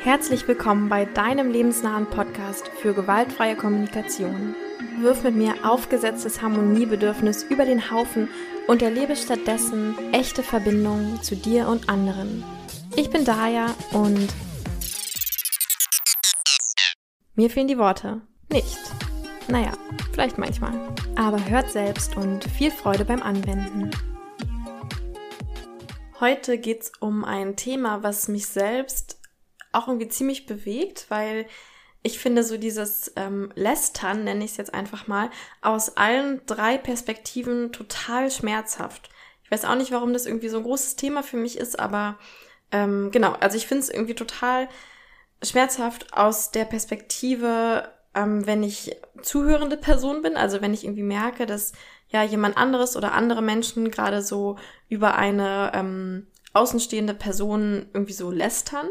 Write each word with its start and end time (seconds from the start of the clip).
Herzlich 0.00 0.46
willkommen 0.46 0.88
bei 0.88 1.06
deinem 1.06 1.50
lebensnahen 1.50 2.06
Podcast 2.06 2.68
für 2.68 2.94
gewaltfreie 2.94 3.56
Kommunikation. 3.56 4.54
Wirf 5.00 5.24
mit 5.24 5.34
mir 5.34 5.54
aufgesetztes 5.64 6.40
Harmoniebedürfnis 6.40 7.42
über 7.42 7.64
den 7.64 7.90
Haufen 7.90 8.28
und 8.68 8.80
erlebe 8.80 9.16
stattdessen 9.16 9.96
echte 10.12 10.44
Verbindungen 10.44 11.20
zu 11.22 11.34
dir 11.34 11.66
und 11.66 11.88
anderen. 11.88 12.44
Ich 12.94 13.10
bin 13.10 13.24
Daya 13.24 13.74
und 13.92 14.28
mir 17.34 17.50
fehlen 17.50 17.68
die 17.68 17.78
Worte. 17.78 18.20
Nicht. 18.52 18.78
Naja, 19.48 19.72
vielleicht 20.12 20.38
manchmal. 20.38 20.74
Aber 21.16 21.44
hört 21.44 21.72
selbst 21.72 22.16
und 22.16 22.44
viel 22.44 22.70
Freude 22.70 23.04
beim 23.04 23.20
Anwenden. 23.20 23.90
Heute 26.20 26.56
geht's 26.58 26.92
um 27.00 27.24
ein 27.24 27.56
Thema, 27.56 28.04
was 28.04 28.28
mich 28.28 28.46
selbst 28.46 29.17
auch 29.72 29.88
irgendwie 29.88 30.08
ziemlich 30.08 30.46
bewegt, 30.46 31.06
weil 31.08 31.46
ich 32.02 32.18
finde 32.18 32.44
so 32.44 32.56
dieses 32.56 33.12
ähm, 33.16 33.50
Lästern, 33.54 34.24
nenne 34.24 34.44
ich 34.44 34.52
es 34.52 34.56
jetzt 34.56 34.74
einfach 34.74 35.08
mal, 35.08 35.30
aus 35.62 35.96
allen 35.96 36.40
drei 36.46 36.78
Perspektiven 36.78 37.72
total 37.72 38.30
schmerzhaft. 38.30 39.10
Ich 39.44 39.50
weiß 39.50 39.64
auch 39.64 39.74
nicht, 39.74 39.92
warum 39.92 40.12
das 40.12 40.26
irgendwie 40.26 40.48
so 40.48 40.58
ein 40.58 40.62
großes 40.62 40.96
Thema 40.96 41.22
für 41.22 41.36
mich 41.36 41.58
ist, 41.58 41.78
aber 41.78 42.18
ähm, 42.70 43.10
genau, 43.10 43.32
also 43.40 43.56
ich 43.56 43.66
finde 43.66 43.82
es 43.82 43.90
irgendwie 43.90 44.14
total 44.14 44.68
schmerzhaft 45.42 46.12
aus 46.12 46.50
der 46.50 46.64
Perspektive, 46.64 47.90
ähm, 48.14 48.46
wenn 48.46 48.62
ich 48.62 48.96
zuhörende 49.22 49.76
Person 49.76 50.22
bin, 50.22 50.36
also 50.36 50.60
wenn 50.60 50.74
ich 50.74 50.84
irgendwie 50.84 51.02
merke, 51.02 51.46
dass 51.46 51.72
ja 52.08 52.22
jemand 52.22 52.56
anderes 52.56 52.96
oder 52.96 53.12
andere 53.12 53.42
Menschen 53.42 53.90
gerade 53.90 54.22
so 54.22 54.56
über 54.88 55.16
eine 55.16 55.72
ähm, 55.74 56.26
außenstehende 56.52 57.14
Person 57.14 57.88
irgendwie 57.92 58.12
so 58.12 58.30
lästern 58.30 58.88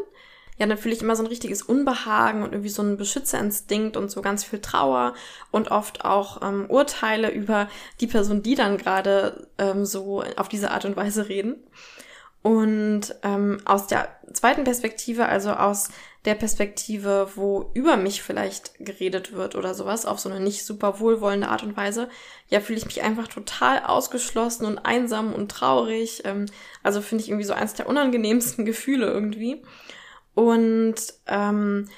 ja, 0.58 0.66
dann 0.66 0.78
fühle 0.78 0.94
ich 0.94 1.02
immer 1.02 1.16
so 1.16 1.22
ein 1.22 1.28
richtiges 1.28 1.62
Unbehagen 1.62 2.42
und 2.42 2.52
irgendwie 2.52 2.68
so 2.68 2.82
einen 2.82 2.96
Beschützerinstinkt 2.96 3.96
und 3.96 4.10
so 4.10 4.22
ganz 4.22 4.44
viel 4.44 4.60
Trauer 4.60 5.14
und 5.50 5.70
oft 5.70 6.04
auch 6.04 6.42
ähm, 6.42 6.66
Urteile 6.68 7.30
über 7.30 7.68
die 8.00 8.08
Person, 8.08 8.42
die 8.42 8.54
dann 8.54 8.76
gerade 8.76 9.48
ähm, 9.58 9.84
so 9.84 10.24
auf 10.36 10.48
diese 10.48 10.70
Art 10.72 10.84
und 10.84 10.96
Weise 10.96 11.28
reden. 11.28 11.56
Und 12.42 13.14
ähm, 13.24 13.60
aus 13.64 13.88
der 13.88 14.08
zweiten 14.32 14.64
Perspektive, 14.64 15.26
also 15.26 15.50
aus 15.50 15.88
der 16.24 16.34
Perspektive, 16.34 17.30
wo 17.34 17.70
über 17.74 17.96
mich 17.96 18.22
vielleicht 18.22 18.72
geredet 18.78 19.32
wird 19.32 19.54
oder 19.54 19.74
sowas, 19.74 20.06
auf 20.06 20.18
so 20.18 20.28
eine 20.28 20.40
nicht 20.40 20.64
super 20.64 21.00
wohlwollende 21.00 21.48
Art 21.48 21.62
und 21.62 21.76
Weise, 21.76 22.08
ja, 22.48 22.60
fühle 22.60 22.78
ich 22.78 22.86
mich 22.86 23.02
einfach 23.02 23.28
total 23.28 23.84
ausgeschlossen 23.84 24.66
und 24.66 24.78
einsam 24.78 25.32
und 25.32 25.50
traurig. 25.50 26.22
Ähm, 26.24 26.46
also 26.82 27.00
finde 27.00 27.24
ich 27.24 27.30
irgendwie 27.30 27.46
so 27.46 27.54
eins 27.54 27.74
der 27.74 27.88
unangenehmsten 27.88 28.64
Gefühle 28.66 29.06
irgendwie. 29.06 29.62
Und 30.38 30.94
ähm, 31.26 31.88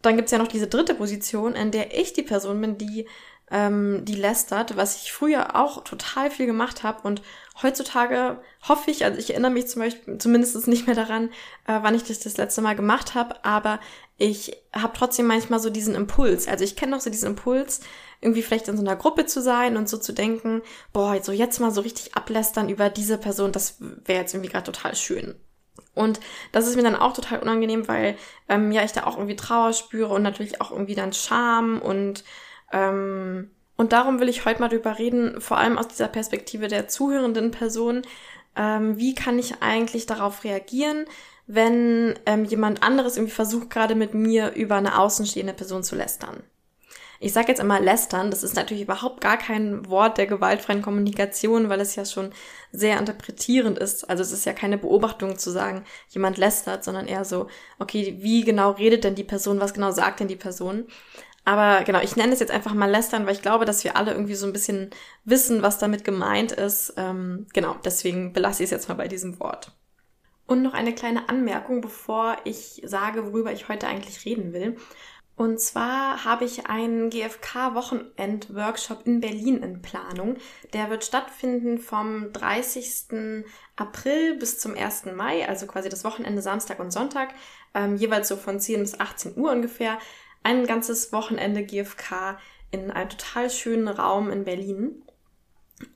dann 0.00 0.16
gibt's 0.16 0.32
ja 0.32 0.38
noch 0.38 0.48
diese 0.48 0.68
dritte 0.68 0.94
Position, 0.94 1.54
in 1.54 1.70
der 1.70 1.94
ich 2.00 2.14
die 2.14 2.22
Person 2.22 2.58
bin, 2.58 2.78
die 2.78 3.06
ähm, 3.50 4.06
die 4.06 4.14
lästert, 4.14 4.74
was 4.78 5.02
ich 5.02 5.12
früher 5.12 5.54
auch 5.54 5.84
total 5.84 6.30
viel 6.30 6.46
gemacht 6.46 6.82
habe 6.82 7.06
und 7.06 7.20
heutzutage 7.60 8.40
hoffe 8.66 8.90
ich, 8.90 9.04
also 9.04 9.18
ich 9.18 9.30
erinnere 9.30 9.50
mich 9.50 9.66
zum 9.66 9.82
Beispiel 9.82 10.16
zumindest 10.16 10.66
nicht 10.66 10.86
mehr 10.86 10.94
daran, 10.96 11.28
äh, 11.66 11.80
wann 11.82 11.94
ich 11.94 12.04
das 12.04 12.20
das 12.20 12.38
letzte 12.38 12.62
Mal 12.62 12.74
gemacht 12.74 13.14
habe, 13.14 13.44
aber 13.44 13.80
ich 14.16 14.56
habe 14.72 14.96
trotzdem 14.96 15.26
manchmal 15.26 15.60
so 15.60 15.68
diesen 15.68 15.94
Impuls. 15.94 16.48
Also 16.48 16.64
ich 16.64 16.76
kenne 16.76 16.92
noch 16.92 17.00
so 17.00 17.10
diesen 17.10 17.26
Impuls, 17.26 17.80
irgendwie 18.22 18.42
vielleicht 18.42 18.68
in 18.68 18.76
so 18.76 18.82
einer 18.82 18.96
Gruppe 18.96 19.26
zu 19.26 19.42
sein 19.42 19.76
und 19.76 19.90
so 19.90 19.98
zu 19.98 20.14
denken, 20.14 20.62
boah, 20.94 21.20
so 21.22 21.32
jetzt 21.32 21.58
mal 21.58 21.70
so 21.70 21.82
richtig 21.82 22.14
ablästern 22.14 22.70
über 22.70 22.88
diese 22.88 23.18
Person, 23.18 23.52
das 23.52 23.76
wäre 23.80 24.20
jetzt 24.20 24.32
irgendwie 24.32 24.50
gerade 24.50 24.72
total 24.72 24.94
schön. 24.94 25.34
Und 26.00 26.20
das 26.52 26.66
ist 26.66 26.76
mir 26.76 26.82
dann 26.82 26.96
auch 26.96 27.12
total 27.12 27.40
unangenehm, 27.40 27.86
weil 27.86 28.16
ähm, 28.48 28.72
ja 28.72 28.82
ich 28.82 28.92
da 28.92 29.04
auch 29.04 29.16
irgendwie 29.16 29.36
Trauer 29.36 29.72
spüre 29.72 30.14
und 30.14 30.22
natürlich 30.22 30.60
auch 30.60 30.70
irgendwie 30.70 30.94
dann 30.94 31.12
Scham 31.12 31.80
und 31.80 32.24
ähm, 32.72 33.50
und 33.76 33.94
darum 33.94 34.20
will 34.20 34.28
ich 34.28 34.44
heute 34.44 34.60
mal 34.60 34.68
drüber 34.68 34.98
reden, 34.98 35.40
vor 35.40 35.56
allem 35.56 35.78
aus 35.78 35.88
dieser 35.88 36.08
Perspektive 36.08 36.68
der 36.68 36.86
zuhörenden 36.86 37.50
Person. 37.50 38.02
Ähm, 38.54 38.98
wie 38.98 39.14
kann 39.14 39.38
ich 39.38 39.62
eigentlich 39.62 40.04
darauf 40.04 40.44
reagieren, 40.44 41.06
wenn 41.46 42.14
ähm, 42.26 42.44
jemand 42.44 42.82
anderes 42.82 43.16
irgendwie 43.16 43.32
versucht, 43.32 43.70
gerade 43.70 43.94
mit 43.94 44.12
mir 44.12 44.52
über 44.52 44.76
eine 44.76 44.98
außenstehende 44.98 45.54
Person 45.54 45.82
zu 45.82 45.96
lästern? 45.96 46.42
Ich 47.22 47.34
sage 47.34 47.48
jetzt 47.48 47.60
immer 47.60 47.78
lästern, 47.78 48.30
das 48.30 48.42
ist 48.42 48.56
natürlich 48.56 48.84
überhaupt 48.84 49.20
gar 49.20 49.36
kein 49.36 49.86
Wort 49.90 50.16
der 50.16 50.26
gewaltfreien 50.26 50.80
Kommunikation, 50.80 51.68
weil 51.68 51.80
es 51.82 51.94
ja 51.94 52.06
schon 52.06 52.32
sehr 52.72 52.98
interpretierend 52.98 53.78
ist. 53.78 54.08
Also 54.08 54.22
es 54.22 54.32
ist 54.32 54.46
ja 54.46 54.54
keine 54.54 54.78
Beobachtung 54.78 55.38
zu 55.38 55.50
sagen, 55.50 55.84
jemand 56.08 56.38
lästert, 56.38 56.82
sondern 56.82 57.06
eher 57.06 57.26
so, 57.26 57.48
okay, 57.78 58.16
wie 58.20 58.42
genau 58.42 58.70
redet 58.70 59.04
denn 59.04 59.16
die 59.16 59.24
Person, 59.24 59.60
was 59.60 59.74
genau 59.74 59.90
sagt 59.90 60.20
denn 60.20 60.28
die 60.28 60.36
Person? 60.36 60.86
Aber 61.44 61.84
genau, 61.84 62.00
ich 62.00 62.16
nenne 62.16 62.32
es 62.32 62.40
jetzt 62.40 62.52
einfach 62.52 62.72
mal 62.72 62.90
lästern, 62.90 63.26
weil 63.26 63.34
ich 63.34 63.42
glaube, 63.42 63.66
dass 63.66 63.84
wir 63.84 63.96
alle 63.96 64.12
irgendwie 64.12 64.34
so 64.34 64.46
ein 64.46 64.54
bisschen 64.54 64.88
wissen, 65.24 65.60
was 65.60 65.78
damit 65.78 66.04
gemeint 66.04 66.52
ist. 66.52 66.94
Ähm, 66.96 67.46
genau, 67.52 67.76
deswegen 67.84 68.32
belasse 68.32 68.62
ich 68.62 68.68
es 68.68 68.70
jetzt 68.70 68.88
mal 68.88 68.94
bei 68.94 69.08
diesem 69.08 69.38
Wort. 69.40 69.72
Und 70.46 70.62
noch 70.62 70.72
eine 70.72 70.94
kleine 70.94 71.28
Anmerkung, 71.28 71.82
bevor 71.82 72.38
ich 72.44 72.80
sage, 72.84 73.26
worüber 73.26 73.52
ich 73.52 73.68
heute 73.68 73.88
eigentlich 73.88 74.24
reden 74.24 74.54
will. 74.54 74.78
Und 75.40 75.58
zwar 75.58 76.26
habe 76.26 76.44
ich 76.44 76.66
einen 76.66 77.08
GFK-Wochenend-Workshop 77.08 79.06
in 79.06 79.20
Berlin 79.20 79.62
in 79.62 79.80
Planung. 79.80 80.36
Der 80.74 80.90
wird 80.90 81.02
stattfinden 81.02 81.78
vom 81.78 82.30
30. 82.34 83.46
April 83.74 84.36
bis 84.36 84.58
zum 84.58 84.76
1. 84.76 85.06
Mai, 85.16 85.48
also 85.48 85.66
quasi 85.66 85.88
das 85.88 86.04
Wochenende 86.04 86.42
Samstag 86.42 86.78
und 86.78 86.90
Sonntag, 86.90 87.30
ähm, 87.72 87.96
jeweils 87.96 88.28
so 88.28 88.36
von 88.36 88.60
10 88.60 88.80
bis 88.80 89.00
18 89.00 89.38
Uhr 89.38 89.50
ungefähr. 89.50 89.98
Ein 90.42 90.66
ganzes 90.66 91.10
Wochenende 91.10 91.64
GFK 91.64 92.38
in 92.70 92.90
einem 92.90 93.08
total 93.08 93.48
schönen 93.48 93.88
Raum 93.88 94.30
in 94.30 94.44
Berlin. 94.44 95.02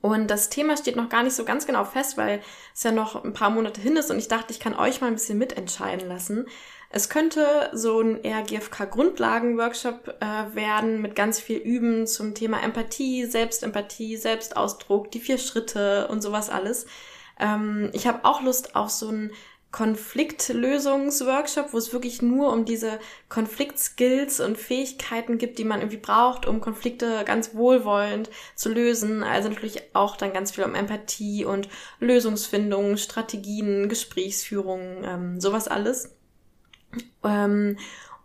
Und 0.01 0.31
das 0.31 0.49
Thema 0.49 0.75
steht 0.75 0.95
noch 0.95 1.09
gar 1.09 1.21
nicht 1.21 1.35
so 1.35 1.45
ganz 1.45 1.67
genau 1.67 1.83
fest, 1.85 2.17
weil 2.17 2.41
es 2.73 2.81
ja 2.81 2.91
noch 2.91 3.23
ein 3.23 3.33
paar 3.33 3.51
Monate 3.51 3.79
hin 3.79 3.95
ist 3.95 4.09
und 4.09 4.17
ich 4.17 4.27
dachte, 4.27 4.51
ich 4.51 4.59
kann 4.59 4.73
euch 4.73 5.01
mal 5.01 5.07
ein 5.07 5.13
bisschen 5.13 5.37
mitentscheiden 5.37 6.07
lassen. 6.07 6.47
Es 6.95 7.09
könnte 7.09 7.69
so 7.73 7.99
ein 7.99 8.23
eher 8.23 8.41
GFK-Grundlagen-Workshop 8.41 10.15
äh, 10.21 10.55
werden 10.55 11.01
mit 11.01 11.13
ganz 11.13 11.41
viel 11.41 11.57
Üben 11.57 12.07
zum 12.07 12.33
Thema 12.33 12.63
Empathie, 12.63 13.25
Selbstempathie, 13.25 14.15
Selbstausdruck, 14.15 15.11
die 15.11 15.19
vier 15.19 15.37
Schritte 15.37 16.07
und 16.07 16.21
sowas 16.21 16.49
alles. 16.49 16.85
Ähm, 17.37 17.89
ich 17.91 18.07
habe 18.07 18.23
auch 18.23 18.41
Lust 18.41 18.77
auf 18.77 18.91
so 18.91 19.09
ein 19.09 19.33
Konfliktlösungsworkshop, 19.73 21.73
wo 21.73 21.77
es 21.77 21.91
wirklich 21.91 22.21
nur 22.21 22.53
um 22.53 22.63
diese 22.63 22.97
Konfliktskills 23.27 24.39
und 24.39 24.57
Fähigkeiten 24.57 25.37
gibt, 25.37 25.59
die 25.59 25.65
man 25.65 25.81
irgendwie 25.81 25.97
braucht, 25.97 26.45
um 26.45 26.61
Konflikte 26.61 27.25
ganz 27.25 27.55
wohlwollend 27.55 28.29
zu 28.55 28.69
lösen. 28.69 29.21
Also 29.21 29.49
natürlich 29.49 29.81
auch 29.93 30.15
dann 30.15 30.31
ganz 30.31 30.51
viel 30.51 30.63
um 30.63 30.75
Empathie 30.75 31.43
und 31.43 31.67
Lösungsfindung, 31.99 32.95
Strategien, 32.95 33.89
Gesprächsführung, 33.89 35.03
ähm, 35.03 35.41
sowas 35.41 35.67
alles. 35.67 36.15
Ähm, 37.23 37.77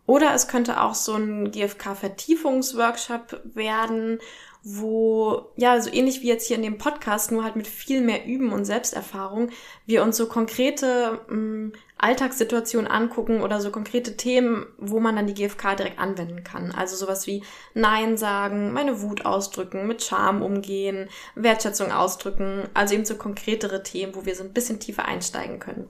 oder 0.07 0.35
es 0.35 0.49
könnte 0.49 0.83
auch 0.83 0.95
so 0.95 1.15
ein 1.15 1.53
GFK-Vertiefungsworkshop 1.53 3.41
werden, 3.45 4.19
wo, 4.63 5.53
ja, 5.57 5.81
so 5.81 5.91
ähnlich 5.91 6.21
wie 6.21 6.29
jetzt 6.29 6.47
hier 6.49 6.57
in 6.57 6.63
dem 6.63 6.79
Podcast, 6.79 7.33
nur 7.33 7.45
halt 7.45 7.57
mit 7.57 7.67
viel 7.67 8.01
mehr 8.01 8.27
Üben 8.27 8.53
und 8.53 8.65
Selbsterfahrung, 8.65 9.51
wir 9.87 10.03
uns 10.03 10.17
so 10.17 10.27
konkrete 10.27 11.21
ähm, 11.31 11.73
Alltagssituationen 11.97 12.91
angucken 12.91 13.41
oder 13.41 13.61
so 13.61 13.71
konkrete 13.71 14.17
Themen, 14.17 14.67
wo 14.79 15.01
man 15.01 15.17
dann 15.17 15.27
die 15.27 15.35
GFK 15.35 15.77
direkt 15.77 15.99
anwenden 15.99 16.45
kann. 16.45 16.73
Also 16.73 16.97
sowas 16.97 17.27
wie 17.27 17.43
Nein 17.75 18.17
sagen, 18.17 18.73
meine 18.73 19.01
Wut 19.03 19.25
ausdrücken, 19.25 19.87
mit 19.87 20.03
Charme 20.03 20.43
umgehen, 20.43 21.09
Wertschätzung 21.37 21.93
ausdrücken, 21.93 22.69
also 22.75 22.95
eben 22.95 23.05
so 23.05 23.15
konkretere 23.15 23.83
Themen, 23.83 24.15
wo 24.15 24.27
wir 24.27 24.35
so 24.35 24.43
ein 24.43 24.53
bisschen 24.53 24.81
tiefer 24.81 25.05
einsteigen 25.05 25.59
können. 25.59 25.89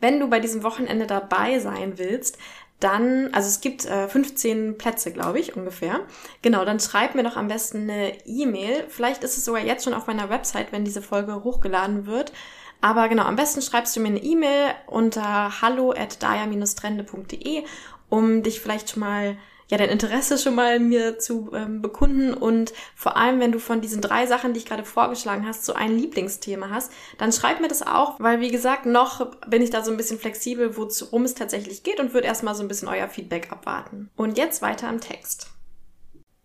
Wenn 0.00 0.20
du 0.20 0.28
bei 0.28 0.40
diesem 0.40 0.62
Wochenende 0.62 1.06
dabei 1.06 1.58
sein 1.58 1.98
willst, 1.98 2.38
dann, 2.80 3.32
also 3.32 3.48
es 3.48 3.60
gibt 3.60 3.86
äh, 3.86 4.08
15 4.08 4.76
Plätze, 4.76 5.12
glaube 5.12 5.38
ich, 5.38 5.56
ungefähr. 5.56 6.00
Genau, 6.42 6.64
dann 6.64 6.80
schreib 6.80 7.14
mir 7.14 7.22
doch 7.22 7.36
am 7.36 7.48
besten 7.48 7.88
eine 7.88 8.26
E-Mail. 8.26 8.84
Vielleicht 8.88 9.24
ist 9.24 9.38
es 9.38 9.44
sogar 9.44 9.62
jetzt 9.62 9.84
schon 9.84 9.94
auf 9.94 10.06
meiner 10.06 10.28
Website, 10.28 10.72
wenn 10.72 10.84
diese 10.84 11.00
Folge 11.00 11.44
hochgeladen 11.44 12.06
wird. 12.06 12.32
Aber 12.80 13.08
genau, 13.08 13.22
am 13.22 13.36
besten 13.36 13.62
schreibst 13.62 13.96
du 13.96 14.00
mir 14.00 14.08
eine 14.08 14.22
E-Mail 14.22 14.74
unter 14.86 15.62
hallo 15.62 15.92
at 15.92 16.20
trende.de, 16.20 17.64
um 18.10 18.42
dich 18.42 18.60
vielleicht 18.60 18.90
schon 18.90 19.00
mal 19.00 19.38
ja 19.74 19.78
dein 19.78 19.90
Interesse 19.90 20.38
schon 20.38 20.54
mal 20.54 20.78
mir 20.80 21.18
zu 21.18 21.50
ähm, 21.54 21.82
bekunden 21.82 22.32
und 22.32 22.72
vor 22.94 23.16
allem, 23.16 23.40
wenn 23.40 23.52
du 23.52 23.58
von 23.58 23.80
diesen 23.80 24.00
drei 24.00 24.26
Sachen, 24.26 24.52
die 24.52 24.58
ich 24.58 24.66
gerade 24.66 24.84
vorgeschlagen 24.84 25.46
hast, 25.46 25.64
so 25.64 25.74
ein 25.74 25.98
Lieblingsthema 25.98 26.70
hast, 26.70 26.92
dann 27.18 27.32
schreib 27.32 27.60
mir 27.60 27.68
das 27.68 27.86
auch, 27.86 28.20
weil 28.20 28.40
wie 28.40 28.50
gesagt, 28.50 28.86
noch 28.86 29.30
bin 29.48 29.62
ich 29.62 29.70
da 29.70 29.82
so 29.82 29.90
ein 29.90 29.96
bisschen 29.96 30.18
flexibel, 30.18 30.76
worum 30.76 31.24
es 31.24 31.34
tatsächlich 31.34 31.82
geht 31.82 32.00
und 32.00 32.14
würde 32.14 32.26
erstmal 32.26 32.54
so 32.54 32.62
ein 32.62 32.68
bisschen 32.68 32.88
euer 32.88 33.08
Feedback 33.08 33.52
abwarten. 33.52 34.10
Und 34.16 34.38
jetzt 34.38 34.62
weiter 34.62 34.88
am 34.88 35.00
Text. 35.00 35.50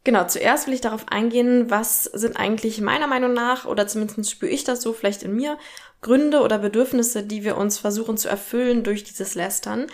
Genau, 0.06 0.26
zuerst 0.26 0.66
will 0.66 0.74
ich 0.74 0.81
darauf 0.81 1.10
eingehen, 1.10 1.70
was 1.70 2.06
sind 2.06 2.38
eigentlich 2.38 2.80
meiner 2.80 3.08
Meinung 3.08 3.34
nach, 3.34 3.66
oder 3.66 3.86
zumindest 3.86 4.31
spüre 4.31 4.52
ich 4.52 4.64
das 4.64 4.81
so 4.81 4.94
vielleicht 4.94 5.24
in 5.24 5.36
mir, 5.36 5.58
Gründe 6.02 6.42
oder 6.42 6.58
Bedürfnisse, 6.60 7.24
die 7.24 7.44
wir 7.44 7.58
uns 7.58 7.78
versuchen 7.78 8.18
zu 8.18 8.30
erfüllen 8.30 8.84
durch 8.84 9.04
dieses 9.04 9.36
Lästern. 9.36 9.88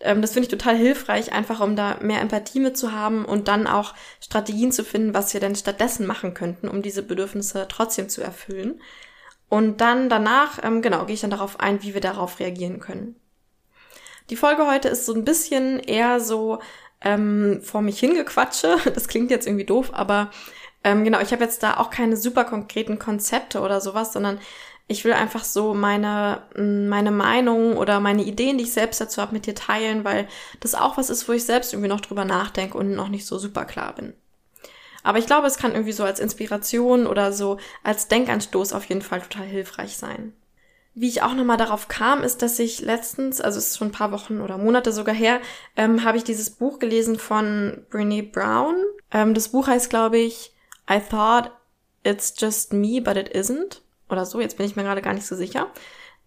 Ähm, 0.00 0.22
das 0.22 0.32
finde 0.32 0.46
ich 0.46 0.50
total 0.50 0.76
hilfreich, 0.76 1.32
einfach 1.32 1.60
um 1.60 1.76
da 1.76 1.98
mehr 2.00 2.20
Empathie 2.20 2.60
mit 2.60 2.76
zu 2.76 2.92
haben 2.92 3.24
und 3.24 3.48
dann 3.48 3.66
auch 3.66 3.94
Strategien 4.20 4.72
zu 4.72 4.84
finden, 4.84 5.14
was 5.14 5.32
wir 5.32 5.40
denn 5.40 5.56
stattdessen 5.56 6.06
machen 6.06 6.34
könnten, 6.34 6.68
um 6.68 6.82
diese 6.82 7.02
Bedürfnisse 7.02 7.66
trotzdem 7.68 8.08
zu 8.08 8.22
erfüllen. 8.22 8.80
Und 9.48 9.80
dann 9.80 10.08
danach, 10.08 10.58
ähm, 10.62 10.82
genau, 10.82 11.04
gehe 11.04 11.14
ich 11.14 11.20
dann 11.20 11.30
darauf 11.30 11.60
ein, 11.60 11.82
wie 11.82 11.94
wir 11.94 12.00
darauf 12.00 12.40
reagieren 12.40 12.80
können. 12.80 13.16
Die 14.30 14.36
Folge 14.36 14.66
heute 14.66 14.88
ist 14.88 15.06
so 15.06 15.14
ein 15.14 15.24
bisschen 15.24 15.78
eher 15.78 16.18
so 16.18 16.58
ähm, 17.00 17.60
vor 17.62 17.82
mich 17.82 17.98
hingequatsche. 18.00 18.76
Das 18.94 19.08
klingt 19.08 19.30
jetzt 19.30 19.46
irgendwie 19.46 19.64
doof, 19.64 19.90
aber 19.92 20.30
ähm, 20.82 21.04
genau, 21.04 21.20
ich 21.20 21.32
habe 21.32 21.44
jetzt 21.44 21.62
da 21.62 21.76
auch 21.78 21.90
keine 21.90 22.16
super 22.16 22.44
konkreten 22.44 22.98
Konzepte 22.98 23.60
oder 23.60 23.80
sowas, 23.80 24.12
sondern 24.12 24.40
ich 24.88 25.04
will 25.04 25.12
einfach 25.12 25.44
so 25.44 25.74
meine, 25.74 26.42
mm, 26.56 26.88
meine 26.88 27.10
Meinung 27.10 27.76
oder 27.76 28.00
meine 28.00 28.22
Ideen, 28.22 28.58
die 28.58 28.64
ich 28.64 28.72
selbst 28.72 29.00
dazu 29.00 29.20
habe, 29.20 29.32
mit 29.32 29.46
dir 29.46 29.54
teilen, 29.54 30.04
weil 30.04 30.28
das 30.60 30.74
auch 30.74 30.96
was 30.96 31.10
ist, 31.10 31.28
wo 31.28 31.32
ich 31.32 31.44
selbst 31.44 31.72
irgendwie 31.72 31.88
noch 31.88 32.00
drüber 32.00 32.24
nachdenke 32.24 32.78
und 32.78 32.94
noch 32.94 33.08
nicht 33.08 33.26
so 33.26 33.38
super 33.38 33.64
klar 33.64 33.94
bin. 33.94 34.14
Aber 35.02 35.18
ich 35.18 35.26
glaube, 35.26 35.46
es 35.46 35.58
kann 35.58 35.72
irgendwie 35.72 35.92
so 35.92 36.04
als 36.04 36.20
Inspiration 36.20 37.06
oder 37.06 37.32
so 37.32 37.58
als 37.82 38.08
Denkanstoß 38.08 38.72
auf 38.72 38.84
jeden 38.84 39.02
Fall 39.02 39.20
total 39.20 39.46
hilfreich 39.46 39.96
sein. 39.96 40.32
Wie 40.94 41.08
ich 41.08 41.22
auch 41.22 41.34
nochmal 41.34 41.58
darauf 41.58 41.88
kam, 41.88 42.22
ist, 42.22 42.42
dass 42.42 42.58
ich 42.58 42.80
letztens, 42.80 43.40
also 43.40 43.58
es 43.58 43.68
ist 43.68 43.78
schon 43.78 43.88
ein 43.88 43.92
paar 43.92 44.12
Wochen 44.12 44.40
oder 44.40 44.56
Monate 44.56 44.92
sogar 44.92 45.14
her, 45.14 45.40
ähm, 45.76 46.04
habe 46.04 46.16
ich 46.16 46.24
dieses 46.24 46.50
Buch 46.50 46.78
gelesen 46.78 47.18
von 47.18 47.84
Brene 47.90 48.22
Brown. 48.22 48.76
Ähm, 49.12 49.34
das 49.34 49.50
Buch 49.50 49.66
heißt, 49.66 49.90
glaube 49.90 50.18
ich, 50.18 50.54
I 50.90 50.98
thought 50.98 51.50
it's 52.02 52.34
just 52.38 52.72
me, 52.72 53.00
but 53.00 53.16
it 53.16 53.28
isn't 53.28 53.82
oder 54.08 54.26
so. 54.26 54.40
Jetzt 54.40 54.56
bin 54.56 54.66
ich 54.66 54.76
mir 54.76 54.82
gerade 54.82 55.02
gar 55.02 55.14
nicht 55.14 55.26
so 55.26 55.36
sicher. 55.36 55.68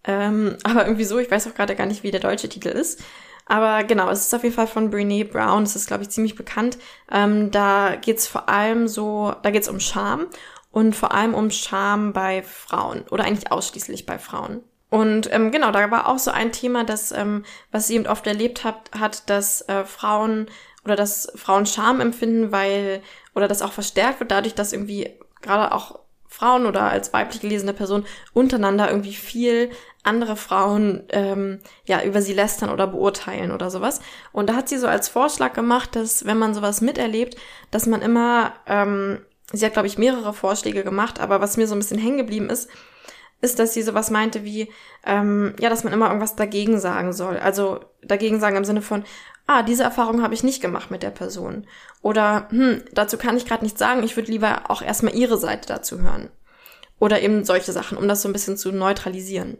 Ähm, 0.04 0.56
aber 0.64 0.84
irgendwie 0.84 1.04
so, 1.04 1.18
ich 1.18 1.30
weiß 1.30 1.46
auch 1.48 1.54
gerade 1.54 1.76
gar 1.76 1.86
nicht, 1.86 2.02
wie 2.02 2.10
der 2.10 2.20
deutsche 2.20 2.48
Titel 2.48 2.68
ist. 2.68 3.02
Aber 3.46 3.82
genau, 3.82 4.08
es 4.10 4.26
ist 4.26 4.34
auf 4.34 4.44
jeden 4.44 4.54
Fall 4.54 4.68
von 4.68 4.90
Brene 4.90 5.24
Brown. 5.24 5.64
Das 5.64 5.74
ist, 5.74 5.88
glaube 5.88 6.04
ich, 6.04 6.10
ziemlich 6.10 6.36
bekannt. 6.36 6.78
Ähm, 7.10 7.50
da 7.50 7.96
geht's 7.96 8.28
vor 8.28 8.48
allem 8.48 8.86
so, 8.86 9.34
da 9.42 9.50
geht's 9.50 9.68
um 9.68 9.80
Scham 9.80 10.26
und 10.70 10.94
vor 10.94 11.12
allem 11.12 11.34
um 11.34 11.50
Scham 11.50 12.12
bei 12.12 12.42
Frauen 12.42 13.02
oder 13.10 13.24
eigentlich 13.24 13.50
ausschließlich 13.50 14.06
bei 14.06 14.18
Frauen. 14.18 14.62
Und 14.88 15.32
ähm, 15.32 15.52
genau, 15.52 15.70
da 15.70 15.90
war 15.90 16.08
auch 16.08 16.18
so 16.18 16.30
ein 16.30 16.52
Thema, 16.52 16.84
das, 16.84 17.12
ähm, 17.12 17.44
was 17.70 17.86
sie 17.86 17.94
eben 17.94 18.06
oft 18.06 18.26
erlebt 18.26 18.64
hat, 18.64 18.90
hat, 18.98 19.30
dass 19.30 19.62
äh, 19.68 19.84
Frauen 19.84 20.46
oder 20.84 20.96
dass 20.96 21.32
Frauen 21.36 21.66
Scham 21.66 22.00
empfinden, 22.00 22.52
weil 22.52 23.02
oder 23.34 23.46
das 23.46 23.62
auch 23.62 23.72
verstärkt 23.72 24.20
wird 24.20 24.30
dadurch, 24.30 24.54
dass 24.54 24.72
irgendwie 24.72 25.10
gerade 25.42 25.72
auch 25.72 26.00
Frauen 26.30 26.64
oder 26.64 26.82
als 26.82 27.12
weiblich 27.12 27.40
gelesene 27.40 27.74
Person 27.74 28.06
untereinander 28.32 28.88
irgendwie 28.88 29.14
viel 29.14 29.68
andere 30.04 30.36
Frauen 30.36 31.02
ähm, 31.10 31.58
ja 31.84 32.02
über 32.02 32.22
sie 32.22 32.32
lästern 32.32 32.70
oder 32.70 32.86
beurteilen 32.86 33.50
oder 33.50 33.68
sowas. 33.68 34.00
Und 34.32 34.48
da 34.48 34.54
hat 34.54 34.68
sie 34.68 34.78
so 34.78 34.86
als 34.86 35.08
Vorschlag 35.08 35.52
gemacht, 35.52 35.96
dass 35.96 36.24
wenn 36.24 36.38
man 36.38 36.54
sowas 36.54 36.80
miterlebt, 36.80 37.36
dass 37.72 37.86
man 37.86 38.00
immer, 38.00 38.54
ähm, 38.66 39.18
sie 39.52 39.66
hat 39.66 39.72
glaube 39.72 39.88
ich 39.88 39.98
mehrere 39.98 40.32
Vorschläge 40.32 40.84
gemacht, 40.84 41.20
aber 41.20 41.40
was 41.40 41.56
mir 41.56 41.66
so 41.66 41.74
ein 41.74 41.80
bisschen 41.80 41.98
hängen 41.98 42.18
geblieben 42.18 42.48
ist, 42.48 42.70
ist, 43.40 43.58
dass 43.58 43.74
sie 43.74 43.82
sowas 43.82 44.10
meinte 44.10 44.44
wie, 44.44 44.68
ähm, 45.04 45.54
ja, 45.58 45.70
dass 45.70 45.84
man 45.84 45.92
immer 45.92 46.08
irgendwas 46.08 46.36
dagegen 46.36 46.78
sagen 46.78 47.12
soll. 47.12 47.38
Also 47.38 47.80
dagegen 48.02 48.40
sagen 48.40 48.56
im 48.56 48.64
Sinne 48.64 48.82
von, 48.82 49.04
ah, 49.46 49.62
diese 49.62 49.82
Erfahrung 49.82 50.22
habe 50.22 50.34
ich 50.34 50.44
nicht 50.44 50.60
gemacht 50.60 50.90
mit 50.90 51.02
der 51.02 51.10
Person. 51.10 51.66
Oder, 52.02 52.48
hm, 52.50 52.82
dazu 52.92 53.16
kann 53.18 53.36
ich 53.36 53.46
gerade 53.46 53.64
nichts 53.64 53.78
sagen, 53.78 54.02
ich 54.02 54.16
würde 54.16 54.30
lieber 54.30 54.70
auch 54.70 54.82
erstmal 54.82 55.14
ihre 55.14 55.38
Seite 55.38 55.66
dazu 55.68 56.00
hören. 56.00 56.30
Oder 56.98 57.22
eben 57.22 57.44
solche 57.44 57.72
Sachen, 57.72 57.96
um 57.96 58.06
das 58.06 58.22
so 58.22 58.28
ein 58.28 58.32
bisschen 58.32 58.56
zu 58.56 58.72
neutralisieren. 58.72 59.58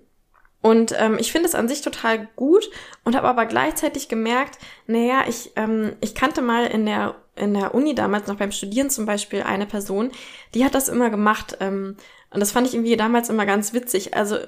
Und 0.63 0.95
ähm, 0.99 1.17
ich 1.19 1.33
finde 1.33 1.49
es 1.49 1.55
an 1.55 1.69
sich 1.69 1.81
total 1.81 2.29
gut 2.37 2.69
und 3.05 3.17
habe 3.17 3.29
aber 3.29 3.47
gleichzeitig 3.47 4.09
gemerkt, 4.09 4.59
naja, 4.87 5.25
ich, 5.27 5.53
ähm, 5.57 5.97
ich 6.03 6.15
kannte 6.15 6.43
mal 6.43 6.67
in 6.67 6.85
der, 6.85 7.15
in 7.35 7.55
der 7.55 7.75
Uni 7.75 7.95
damals 7.95 8.27
noch 8.27 8.37
beim 8.37 8.53
Studieren 8.53 8.91
zum 8.91 9.07
Beispiel 9.07 9.43
eine 9.43 9.65
Person, 9.65 10.13
die 10.55 10.65
hat 10.65 10.75
das 10.75 10.89
immer 10.89 11.09
gemacht. 11.09 11.57
Ähm, 11.61 11.97
und 12.33 12.39
das 12.39 12.53
fand 12.53 12.67
ich 12.69 12.75
irgendwie 12.75 12.97
damals 12.97 13.29
immer 13.29 13.45
ganz 13.45 13.73
witzig. 13.73 14.15
Also 14.15 14.39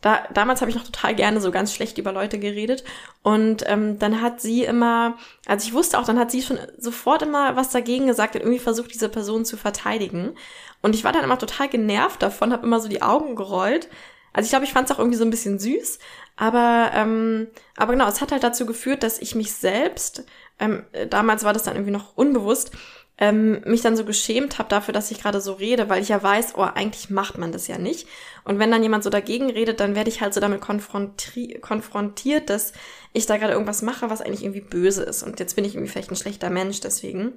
da, 0.00 0.26
damals 0.34 0.60
habe 0.60 0.70
ich 0.70 0.76
noch 0.76 0.84
total 0.84 1.14
gerne 1.14 1.40
so 1.40 1.52
ganz 1.52 1.72
schlecht 1.72 1.96
über 1.96 2.12
Leute 2.12 2.40
geredet. 2.40 2.82
Und 3.22 3.62
ähm, 3.68 3.98
dann 4.00 4.20
hat 4.20 4.40
sie 4.40 4.64
immer, 4.64 5.16
also 5.46 5.66
ich 5.66 5.72
wusste 5.72 5.98
auch, 5.98 6.04
dann 6.04 6.18
hat 6.18 6.32
sie 6.32 6.42
schon 6.42 6.58
sofort 6.78 7.22
immer 7.22 7.54
was 7.54 7.70
dagegen 7.70 8.08
gesagt 8.08 8.34
und 8.34 8.40
irgendwie 8.40 8.58
versucht, 8.58 8.92
diese 8.92 9.08
Person 9.08 9.44
zu 9.44 9.56
verteidigen. 9.56 10.34
Und 10.82 10.96
ich 10.96 11.04
war 11.04 11.12
dann 11.12 11.22
immer 11.22 11.38
total 11.38 11.68
genervt 11.68 12.22
davon, 12.22 12.52
habe 12.52 12.66
immer 12.66 12.80
so 12.80 12.88
die 12.88 13.02
Augen 13.02 13.36
gerollt. 13.36 13.88
Also 14.32 14.46
ich 14.46 14.50
glaube, 14.50 14.64
ich 14.64 14.72
fand 14.72 14.90
es 14.90 14.94
auch 14.94 14.98
irgendwie 14.98 15.18
so 15.18 15.24
ein 15.24 15.30
bisschen 15.30 15.60
süß. 15.60 16.00
Aber, 16.36 16.90
ähm, 16.94 17.48
aber 17.76 17.92
genau, 17.92 18.08
es 18.08 18.20
hat 18.20 18.32
halt 18.32 18.42
dazu 18.42 18.66
geführt, 18.66 19.04
dass 19.04 19.20
ich 19.20 19.36
mich 19.36 19.52
selbst, 19.52 20.24
ähm, 20.58 20.84
damals 21.08 21.44
war 21.44 21.52
das 21.52 21.62
dann 21.64 21.74
irgendwie 21.74 21.92
noch 21.92 22.16
unbewusst, 22.16 22.72
ähm, 23.18 23.60
mich 23.64 23.82
dann 23.82 23.96
so 23.96 24.04
geschämt 24.04 24.58
habe 24.58 24.68
dafür, 24.68 24.94
dass 24.94 25.10
ich 25.10 25.20
gerade 25.20 25.40
so 25.40 25.54
rede, 25.54 25.88
weil 25.88 26.02
ich 26.02 26.08
ja 26.08 26.22
weiß, 26.22 26.54
oh, 26.56 26.62
eigentlich 26.62 27.10
macht 27.10 27.36
man 27.36 27.50
das 27.50 27.66
ja 27.66 27.76
nicht. 27.76 28.06
Und 28.44 28.58
wenn 28.58 28.70
dann 28.70 28.82
jemand 28.82 29.02
so 29.02 29.10
dagegen 29.10 29.50
redet, 29.50 29.80
dann 29.80 29.96
werde 29.96 30.08
ich 30.08 30.20
halt 30.20 30.34
so 30.34 30.40
damit 30.40 30.60
konfronti 30.60 31.58
konfrontiert, 31.60 32.48
dass 32.48 32.72
ich 33.12 33.26
da 33.26 33.36
gerade 33.36 33.52
irgendwas 33.52 33.82
mache, 33.82 34.08
was 34.08 34.20
eigentlich 34.20 34.44
irgendwie 34.44 34.60
böse 34.60 35.02
ist. 35.02 35.24
Und 35.24 35.40
jetzt 35.40 35.56
bin 35.56 35.64
ich 35.64 35.74
irgendwie 35.74 35.90
vielleicht 35.90 36.10
ein 36.10 36.16
schlechter 36.16 36.50
Mensch 36.50 36.80
deswegen. 36.80 37.32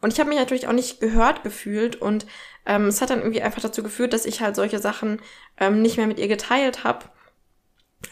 Und 0.00 0.12
ich 0.12 0.20
habe 0.20 0.28
mich 0.28 0.38
natürlich 0.38 0.68
auch 0.68 0.72
nicht 0.72 1.00
gehört 1.00 1.42
gefühlt 1.42 1.96
und 1.96 2.26
ähm, 2.66 2.86
es 2.86 3.00
hat 3.00 3.10
dann 3.10 3.20
irgendwie 3.20 3.42
einfach 3.42 3.62
dazu 3.62 3.82
geführt, 3.82 4.12
dass 4.12 4.26
ich 4.26 4.42
halt 4.42 4.54
solche 4.54 4.78
Sachen 4.78 5.20
ähm, 5.58 5.82
nicht 5.82 5.96
mehr 5.96 6.06
mit 6.06 6.18
ihr 6.18 6.28
geteilt 6.28 6.84
habe 6.84 7.06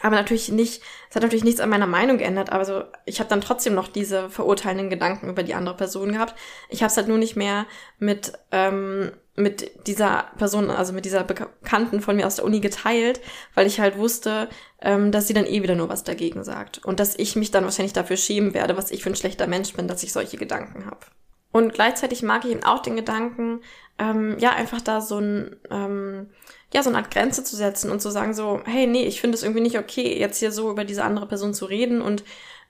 aber 0.01 0.15
natürlich 0.15 0.49
nicht, 0.49 0.81
es 1.09 1.15
hat 1.15 1.23
natürlich 1.23 1.43
nichts 1.43 1.59
an 1.59 1.69
meiner 1.69 1.87
Meinung 1.87 2.17
geändert, 2.17 2.51
aber 2.51 2.65
so, 2.65 2.83
ich 3.05 3.19
habe 3.19 3.29
dann 3.29 3.41
trotzdem 3.41 3.73
noch 3.73 3.87
diese 3.87 4.29
verurteilenden 4.29 4.89
Gedanken 4.89 5.29
über 5.29 5.43
die 5.43 5.53
andere 5.53 5.75
Person 5.75 6.13
gehabt. 6.13 6.35
Ich 6.69 6.81
habe 6.81 6.91
es 6.91 6.97
halt 6.97 7.07
nur 7.07 7.17
nicht 7.17 7.35
mehr 7.35 7.65
mit, 7.99 8.33
ähm, 8.51 9.11
mit 9.35 9.87
dieser 9.87 10.25
Person, 10.37 10.69
also 10.69 10.93
mit 10.93 11.05
dieser 11.05 11.23
Bekannten 11.23 12.01
von 12.01 12.15
mir 12.15 12.27
aus 12.27 12.37
der 12.37 12.45
Uni 12.45 12.59
geteilt, 12.59 13.21
weil 13.53 13.67
ich 13.67 13.79
halt 13.79 13.97
wusste, 13.97 14.49
ähm, 14.81 15.11
dass 15.11 15.27
sie 15.27 15.33
dann 15.33 15.45
eh 15.45 15.61
wieder 15.61 15.75
nur 15.75 15.89
was 15.89 16.03
dagegen 16.03 16.43
sagt. 16.43 16.83
Und 16.85 16.99
dass 16.99 17.17
ich 17.17 17.35
mich 17.35 17.51
dann 17.51 17.65
wahrscheinlich 17.65 17.93
dafür 17.93 18.17
schämen 18.17 18.53
werde, 18.53 18.77
was 18.77 18.91
ich 18.91 19.03
für 19.03 19.09
ein 19.09 19.15
schlechter 19.15 19.47
Mensch 19.47 19.73
bin, 19.73 19.87
dass 19.87 20.03
ich 20.03 20.13
solche 20.13 20.37
Gedanken 20.37 20.85
habe. 20.85 21.05
Und 21.51 21.73
gleichzeitig 21.73 22.21
mag 22.21 22.43
ich 22.43 22.51
eben 22.51 22.63
auch 22.63 22.81
den 22.81 22.97
Gedanken, 22.97 23.61
ähm, 23.97 24.37
ja, 24.39 24.51
einfach 24.51 24.81
da 24.81 25.01
so 25.01 25.19
ein, 25.19 25.55
ähm, 25.71 26.29
ja, 26.73 26.83
so 26.83 26.89
eine 26.89 26.97
Art 26.97 27.11
Grenze 27.11 27.43
zu 27.43 27.55
setzen 27.55 27.89
und 27.89 28.01
zu 28.01 28.09
sagen 28.09 28.33
so, 28.33 28.61
hey, 28.65 28.87
nee, 28.87 29.05
ich 29.05 29.21
finde 29.21 29.35
es 29.35 29.43
irgendwie 29.43 29.61
nicht 29.61 29.79
okay, 29.79 30.19
jetzt 30.19 30.39
hier 30.39 30.51
so 30.51 30.69
über 30.69 30.83
diese 30.83 31.03
andere 31.03 31.27
Person 31.27 31.53
zu 31.53 31.65
reden 31.65 32.01
und 32.01 32.23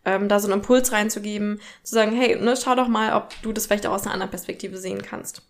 ähm, 0.06 0.30
da 0.30 0.40
so 0.40 0.48
einen 0.48 0.62
Impuls 0.62 0.92
reinzugeben, 0.92 1.60
zu 1.84 1.96
sagen, 1.96 2.16
hey, 2.16 2.36
ne, 2.40 2.56
schau 2.56 2.76
doch 2.76 2.88
mal, 2.88 3.14
ob 3.14 3.34
du 3.42 3.52
das 3.52 3.66
vielleicht 3.66 3.88
auch 3.88 3.94
aus 3.94 4.04
einer 4.04 4.14
anderen 4.14 4.30
Perspektive 4.30 4.78
sehen 4.78 5.02
kannst. 5.02 5.42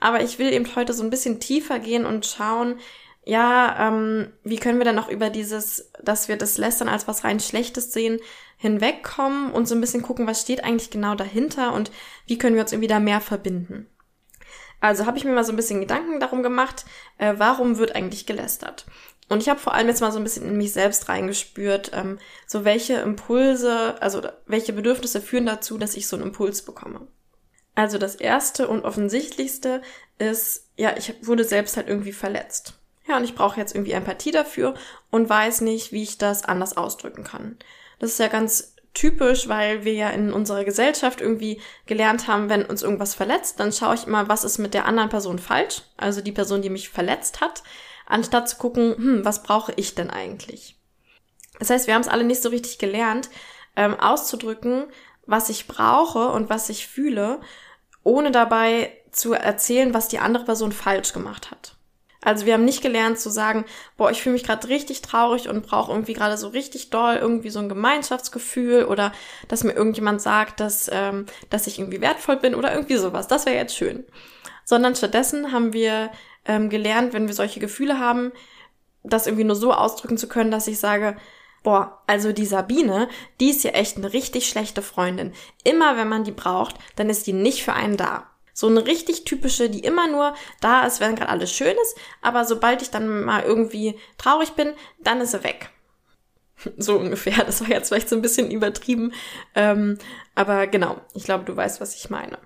Aber 0.00 0.22
ich 0.22 0.38
will 0.38 0.52
eben 0.52 0.76
heute 0.76 0.92
so 0.92 1.02
ein 1.02 1.10
bisschen 1.10 1.40
tiefer 1.40 1.78
gehen 1.78 2.04
und 2.04 2.26
schauen, 2.26 2.78
ja, 3.24 3.88
ähm, 3.88 4.28
wie 4.44 4.58
können 4.58 4.78
wir 4.78 4.84
dann 4.84 4.94
noch 4.94 5.08
über 5.08 5.30
dieses, 5.30 5.90
dass 6.02 6.28
wir 6.28 6.36
das 6.36 6.58
Lästern 6.58 6.88
als 6.88 7.08
was 7.08 7.24
rein 7.24 7.40
Schlechtes 7.40 7.92
sehen, 7.92 8.20
hinwegkommen 8.58 9.50
und 9.50 9.66
so 9.66 9.74
ein 9.74 9.80
bisschen 9.80 10.02
gucken, 10.02 10.26
was 10.26 10.42
steht 10.42 10.62
eigentlich 10.62 10.90
genau 10.90 11.14
dahinter 11.14 11.72
und 11.72 11.90
wie 12.26 12.38
können 12.38 12.54
wir 12.54 12.62
uns 12.62 12.72
irgendwie 12.72 12.88
da 12.88 13.00
mehr 13.00 13.20
verbinden. 13.20 13.88
Also 14.86 15.06
habe 15.06 15.18
ich 15.18 15.24
mir 15.24 15.32
mal 15.32 15.42
so 15.42 15.52
ein 15.52 15.56
bisschen 15.56 15.80
Gedanken 15.80 16.20
darum 16.20 16.44
gemacht, 16.44 16.84
äh, 17.18 17.34
warum 17.38 17.78
wird 17.78 17.96
eigentlich 17.96 18.24
gelästert? 18.24 18.86
Und 19.28 19.42
ich 19.42 19.48
habe 19.48 19.58
vor 19.58 19.74
allem 19.74 19.88
jetzt 19.88 20.00
mal 20.00 20.12
so 20.12 20.18
ein 20.18 20.22
bisschen 20.22 20.46
in 20.46 20.56
mich 20.56 20.72
selbst 20.72 21.08
reingespürt, 21.08 21.90
ähm, 21.92 22.20
so 22.46 22.64
welche 22.64 22.94
Impulse, 22.94 24.00
also 24.00 24.22
welche 24.46 24.72
Bedürfnisse 24.72 25.20
führen 25.20 25.46
dazu, 25.46 25.76
dass 25.76 25.96
ich 25.96 26.06
so 26.06 26.14
einen 26.14 26.26
Impuls 26.26 26.62
bekomme. 26.62 27.08
Also 27.74 27.98
das 27.98 28.14
erste 28.14 28.68
und 28.68 28.84
offensichtlichste 28.84 29.82
ist, 30.18 30.68
ja, 30.76 30.96
ich 30.96 31.14
wurde 31.26 31.42
selbst 31.42 31.76
halt 31.76 31.88
irgendwie 31.88 32.12
verletzt. 32.12 32.74
Ja, 33.08 33.16
und 33.16 33.24
ich 33.24 33.34
brauche 33.34 33.58
jetzt 33.58 33.74
irgendwie 33.74 33.92
Empathie 33.92 34.30
dafür 34.30 34.74
und 35.10 35.28
weiß 35.28 35.62
nicht, 35.62 35.90
wie 35.90 36.04
ich 36.04 36.16
das 36.16 36.44
anders 36.44 36.76
ausdrücken 36.76 37.24
kann. 37.24 37.58
Das 37.98 38.10
ist 38.10 38.20
ja 38.20 38.28
ganz 38.28 38.75
typisch, 38.96 39.46
weil 39.46 39.84
wir 39.84 39.92
ja 39.92 40.08
in 40.10 40.32
unserer 40.32 40.64
Gesellschaft 40.64 41.20
irgendwie 41.20 41.60
gelernt 41.84 42.26
haben, 42.26 42.48
wenn 42.48 42.64
uns 42.64 42.82
irgendwas 42.82 43.14
verletzt, 43.14 43.60
dann 43.60 43.72
schaue 43.72 43.94
ich 43.94 44.06
immer, 44.06 44.28
was 44.28 44.42
ist 44.42 44.58
mit 44.58 44.74
der 44.74 44.86
anderen 44.86 45.10
Person 45.10 45.38
falsch, 45.38 45.82
also 45.96 46.22
die 46.22 46.32
Person, 46.32 46.62
die 46.62 46.70
mich 46.70 46.88
verletzt 46.88 47.40
hat, 47.40 47.62
anstatt 48.06 48.48
zu 48.48 48.56
gucken, 48.56 48.96
hm, 48.96 49.24
was 49.24 49.42
brauche 49.42 49.72
ich 49.76 49.94
denn 49.94 50.10
eigentlich? 50.10 50.76
Das 51.58 51.70
heißt, 51.70 51.86
wir 51.86 51.94
haben 51.94 52.02
es 52.02 52.08
alle 52.08 52.24
nicht 52.24 52.42
so 52.42 52.48
richtig 52.48 52.78
gelernt, 52.78 53.28
ähm, 53.76 53.98
auszudrücken, 53.98 54.84
was 55.26 55.50
ich 55.50 55.66
brauche 55.66 56.28
und 56.28 56.48
was 56.48 56.70
ich 56.70 56.86
fühle, 56.86 57.40
ohne 58.02 58.30
dabei 58.30 58.92
zu 59.10 59.34
erzählen, 59.34 59.92
was 59.92 60.08
die 60.08 60.20
andere 60.20 60.44
Person 60.44 60.72
falsch 60.72 61.12
gemacht 61.12 61.50
hat. 61.50 61.75
Also 62.26 62.44
wir 62.44 62.54
haben 62.54 62.64
nicht 62.64 62.82
gelernt 62.82 63.20
zu 63.20 63.30
sagen, 63.30 63.64
boah, 63.96 64.10
ich 64.10 64.20
fühle 64.20 64.32
mich 64.32 64.42
gerade 64.42 64.66
richtig 64.66 65.00
traurig 65.00 65.48
und 65.48 65.64
brauche 65.64 65.92
irgendwie 65.92 66.12
gerade 66.12 66.36
so 66.36 66.48
richtig 66.48 66.90
doll 66.90 67.14
irgendwie 67.14 67.50
so 67.50 67.60
ein 67.60 67.68
Gemeinschaftsgefühl 67.68 68.86
oder 68.86 69.12
dass 69.46 69.62
mir 69.62 69.74
irgendjemand 69.74 70.20
sagt, 70.20 70.58
dass, 70.58 70.90
ähm, 70.92 71.26
dass 71.50 71.68
ich 71.68 71.78
irgendwie 71.78 72.00
wertvoll 72.00 72.38
bin 72.38 72.56
oder 72.56 72.74
irgendwie 72.74 72.96
sowas. 72.96 73.28
Das 73.28 73.46
wäre 73.46 73.54
jetzt 73.54 73.76
schön. 73.76 74.04
Sondern 74.64 74.96
stattdessen 74.96 75.52
haben 75.52 75.72
wir 75.72 76.10
ähm, 76.46 76.68
gelernt, 76.68 77.12
wenn 77.12 77.28
wir 77.28 77.34
solche 77.34 77.60
Gefühle 77.60 78.00
haben, 78.00 78.32
das 79.04 79.28
irgendwie 79.28 79.44
nur 79.44 79.54
so 79.54 79.72
ausdrücken 79.72 80.18
zu 80.18 80.26
können, 80.26 80.50
dass 80.50 80.66
ich 80.66 80.80
sage, 80.80 81.16
boah, 81.62 82.02
also 82.08 82.32
die 82.32 82.46
Sabine, 82.46 83.08
die 83.38 83.50
ist 83.50 83.62
ja 83.62 83.70
echt 83.70 83.98
eine 83.98 84.12
richtig 84.12 84.48
schlechte 84.48 84.82
Freundin. 84.82 85.32
Immer 85.62 85.96
wenn 85.96 86.08
man 86.08 86.24
die 86.24 86.32
braucht, 86.32 86.74
dann 86.96 87.08
ist 87.08 87.28
die 87.28 87.32
nicht 87.32 87.62
für 87.62 87.74
einen 87.74 87.96
da. 87.96 88.26
So 88.58 88.68
eine 88.68 88.86
richtig 88.86 89.24
typische, 89.24 89.68
die 89.68 89.80
immer 89.80 90.08
nur 90.08 90.34
da 90.62 90.86
ist, 90.86 90.98
wenn 90.98 91.14
gerade 91.14 91.28
alles 91.28 91.52
schön 91.52 91.76
ist, 91.82 91.94
aber 92.22 92.46
sobald 92.46 92.80
ich 92.80 92.88
dann 92.88 93.22
mal 93.22 93.42
irgendwie 93.42 93.98
traurig 94.16 94.52
bin, 94.52 94.72
dann 94.98 95.20
ist 95.20 95.32
sie 95.32 95.44
weg. 95.44 95.68
So 96.78 96.96
ungefähr. 96.96 97.44
Das 97.44 97.60
war 97.60 97.68
jetzt 97.68 97.88
vielleicht 97.88 98.08
so 98.08 98.16
ein 98.16 98.22
bisschen 98.22 98.50
übertrieben. 98.50 99.12
Ähm, 99.54 99.98
aber 100.34 100.66
genau, 100.68 100.96
ich 101.12 101.24
glaube, 101.24 101.44
du 101.44 101.54
weißt, 101.54 101.82
was 101.82 101.94
ich 101.96 102.08
meine. 102.08 102.38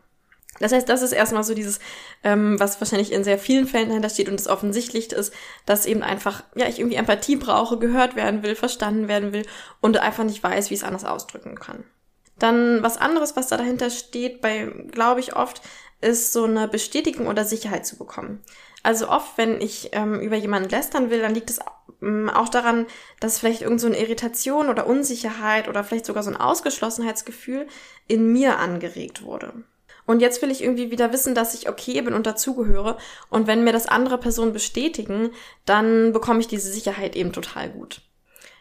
Das 0.58 0.72
heißt, 0.72 0.88
das 0.88 1.02
ist 1.02 1.12
erstmal 1.12 1.44
so 1.44 1.54
dieses, 1.54 1.78
ähm, 2.24 2.58
was 2.58 2.80
wahrscheinlich 2.80 3.12
in 3.12 3.22
sehr 3.22 3.38
vielen 3.38 3.68
Fällen 3.68 3.88
dahinter 3.88 4.10
steht 4.10 4.28
und 4.28 4.40
es 4.40 4.48
offensichtlich 4.48 5.12
ist, 5.12 5.32
dass 5.64 5.86
eben 5.86 6.02
einfach, 6.02 6.42
ja, 6.56 6.66
ich 6.66 6.80
irgendwie 6.80 6.96
Empathie 6.96 7.36
brauche, 7.36 7.78
gehört 7.78 8.16
werden 8.16 8.42
will, 8.42 8.56
verstanden 8.56 9.06
werden 9.06 9.32
will 9.32 9.46
und 9.80 9.96
einfach 9.98 10.24
nicht 10.24 10.42
weiß, 10.42 10.70
wie 10.70 10.74
ich 10.74 10.80
es 10.80 10.86
anders 10.86 11.04
ausdrücken 11.04 11.54
kann. 11.54 11.84
Dann 12.40 12.82
was 12.82 12.96
anderes, 12.96 13.36
was 13.36 13.46
da 13.46 13.58
dahinter 13.58 13.90
steht, 13.90 14.40
bei, 14.40 14.66
glaube 14.90 15.20
ich, 15.20 15.36
oft, 15.36 15.62
ist 16.00 16.33
so 16.33 16.45
eine 16.45 16.69
Bestätigung 16.69 17.26
oder 17.26 17.45
Sicherheit 17.45 17.87
zu 17.87 17.97
bekommen. 17.97 18.42
Also 18.83 19.09
oft, 19.09 19.37
wenn 19.37 19.61
ich 19.61 19.90
ähm, 19.92 20.21
über 20.21 20.37
jemanden 20.37 20.71
lästern 20.71 21.11
will, 21.11 21.21
dann 21.21 21.35
liegt 21.35 21.50
es 21.50 21.61
ähm, 22.02 22.30
auch 22.30 22.49
daran, 22.49 22.87
dass 23.21 23.38
vielleicht 23.38 23.62
irgend 23.62 23.80
so 23.80 23.87
eine 23.87 24.00
Irritation 24.00 24.69
oder 24.69 24.87
Unsicherheit 24.87 25.69
oder 25.69 25.85
vielleicht 25.85 26.07
sogar 26.07 26.23
so 26.23 26.30
ein 26.30 26.37
Ausgeschlossenheitsgefühl 26.37 27.66
in 28.09 28.33
mir 28.33 28.59
angeregt 28.59 29.23
wurde. 29.23 29.52
Und 30.07 30.21
jetzt 30.21 30.40
will 30.42 30.50
ich 30.50 30.62
irgendwie 30.62 30.90
wieder 30.90 31.12
wissen, 31.12 31.35
dass 31.35 31.54
ich 31.54 31.69
okay 31.69 32.00
bin 32.00 32.14
und 32.14 32.26
dazugehöre. 32.26 32.97
Und 33.28 33.47
wenn 33.47 33.62
mir 33.62 33.73
das 33.73 33.87
andere 33.87 34.19
Personen 34.19 34.52
bestätigen, 34.52 35.30
dann 35.66 36.12
bekomme 36.12 36.40
ich 36.40 36.49
diese 36.49 36.73
Sicherheit 36.73 37.14
eben 37.14 37.33
total 37.33 37.71
gut. 37.71 38.02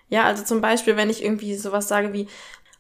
Ja, 0.10 0.26
also 0.26 0.44
zum 0.44 0.60
Beispiel, 0.60 0.98
wenn 0.98 1.10
ich 1.10 1.24
irgendwie 1.24 1.56
sowas 1.56 1.88
sage 1.88 2.14
wie, 2.14 2.28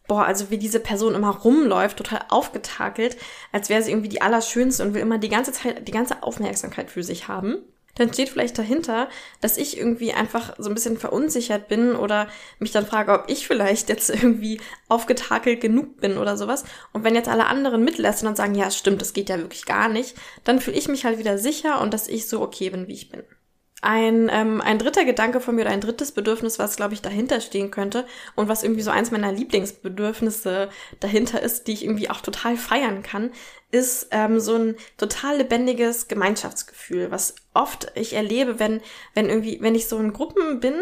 boah, 0.09 0.25
also 0.25 0.49
wie 0.49 0.57
diese 0.57 0.81
Person 0.81 1.15
immer 1.15 1.29
rumläuft, 1.29 1.95
total 1.95 2.25
aufgetakelt, 2.27 3.15
als 3.53 3.69
wäre 3.69 3.81
sie 3.81 3.91
irgendwie 3.91 4.09
die 4.09 4.21
Allerschönste 4.21 4.83
und 4.83 4.93
will 4.93 5.01
immer 5.01 5.19
die 5.19 5.29
ganze 5.29 5.53
Zeit, 5.53 5.87
die 5.87 5.93
ganze 5.93 6.21
Aufmerksamkeit 6.23 6.91
für 6.91 7.03
sich 7.03 7.29
haben 7.29 7.59
dann 7.99 8.13
steht 8.13 8.29
vielleicht 8.29 8.57
dahinter, 8.57 9.09
dass 9.41 9.57
ich 9.57 9.77
irgendwie 9.77 10.13
einfach 10.13 10.55
so 10.57 10.69
ein 10.69 10.73
bisschen 10.73 10.97
verunsichert 10.97 11.67
bin 11.67 11.95
oder 11.95 12.29
mich 12.57 12.71
dann 12.71 12.85
frage, 12.85 13.11
ob 13.11 13.25
ich 13.27 13.45
vielleicht 13.45 13.89
jetzt 13.89 14.09
irgendwie 14.09 14.61
aufgetakelt 14.87 15.61
genug 15.61 15.99
bin 15.99 16.17
oder 16.17 16.37
sowas. 16.37 16.63
Und 16.93 17.03
wenn 17.03 17.15
jetzt 17.15 17.29
alle 17.29 17.47
anderen 17.47 17.83
mitlästern 17.83 18.29
und 18.29 18.37
sagen, 18.37 18.55
ja, 18.55 18.71
stimmt, 18.71 19.01
das 19.01 19.13
geht 19.13 19.29
ja 19.29 19.37
wirklich 19.37 19.65
gar 19.65 19.89
nicht, 19.89 20.15
dann 20.45 20.61
fühle 20.61 20.77
ich 20.77 20.87
mich 20.87 21.05
halt 21.05 21.19
wieder 21.19 21.37
sicher 21.37 21.81
und 21.81 21.93
dass 21.93 22.07
ich 22.07 22.29
so 22.29 22.41
okay 22.41 22.69
bin, 22.69 22.87
wie 22.87 22.93
ich 22.93 23.09
bin. 23.09 23.23
Ein, 23.81 24.29
ähm, 24.31 24.59
ein 24.59 24.77
dritter 24.77 25.05
Gedanke 25.05 25.39
von 25.39 25.55
mir 25.55 25.61
oder 25.61 25.71
ein 25.71 25.79
drittes 25.79 26.11
Bedürfnis, 26.11 26.59
was, 26.59 26.75
glaube 26.75 26.93
ich, 26.93 27.01
dahinter 27.01 27.39
stehen 27.39 27.71
könnte 27.71 28.05
und 28.35 28.49
was 28.49 28.63
irgendwie 28.63 28.81
so 28.81 28.91
eins 28.91 29.11
meiner 29.11 29.31
Lieblingsbedürfnisse 29.31 30.69
dahinter 30.99 31.41
ist, 31.41 31.67
die 31.67 31.73
ich 31.73 31.85
irgendwie 31.85 32.09
auch 32.09 32.19
total 32.19 32.57
feiern 32.57 33.03
kann, 33.03 33.31
ist 33.71 34.07
ähm, 34.11 34.39
so 34.39 34.55
ein 34.55 34.75
total 34.97 35.37
lebendiges 35.37 36.07
Gemeinschaftsgefühl, 36.07 37.11
was 37.11 37.35
oft 37.53 37.91
ich 37.95 38.13
erlebe, 38.13 38.59
wenn, 38.59 38.81
wenn 39.13 39.29
irgendwie, 39.29 39.59
wenn 39.61 39.75
ich 39.75 39.87
so 39.87 39.97
in 39.97 40.11
Gruppen 40.11 40.59
bin, 40.59 40.73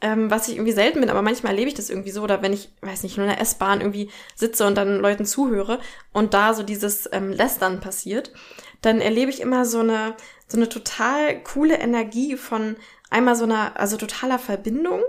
ähm, 0.00 0.30
was 0.30 0.48
ich 0.48 0.54
irgendwie 0.54 0.72
selten 0.72 1.00
bin, 1.00 1.10
aber 1.10 1.22
manchmal 1.22 1.52
erlebe 1.52 1.68
ich 1.68 1.74
das 1.74 1.90
irgendwie 1.90 2.10
so, 2.10 2.22
oder 2.22 2.40
wenn 2.42 2.52
ich, 2.52 2.70
weiß 2.80 3.02
nicht, 3.02 3.16
nur 3.16 3.26
in 3.26 3.32
der 3.32 3.40
S-Bahn 3.40 3.80
irgendwie 3.80 4.10
sitze 4.34 4.66
und 4.66 4.76
dann 4.76 5.00
Leuten 5.00 5.26
zuhöre 5.26 5.78
und 6.12 6.32
da 6.34 6.54
so 6.54 6.62
dieses 6.62 7.08
ähm, 7.12 7.30
Lästern 7.30 7.80
passiert, 7.80 8.32
dann 8.80 9.00
erlebe 9.00 9.30
ich 9.30 9.40
immer 9.40 9.66
so 9.66 9.80
eine, 9.80 10.16
so 10.50 10.56
eine 10.56 10.68
total 10.68 11.42
coole 11.42 11.78
Energie 11.78 12.36
von 12.36 12.76
einmal 13.08 13.36
so 13.36 13.44
einer, 13.44 13.78
also 13.78 13.96
totaler 13.96 14.38
Verbindung. 14.38 15.02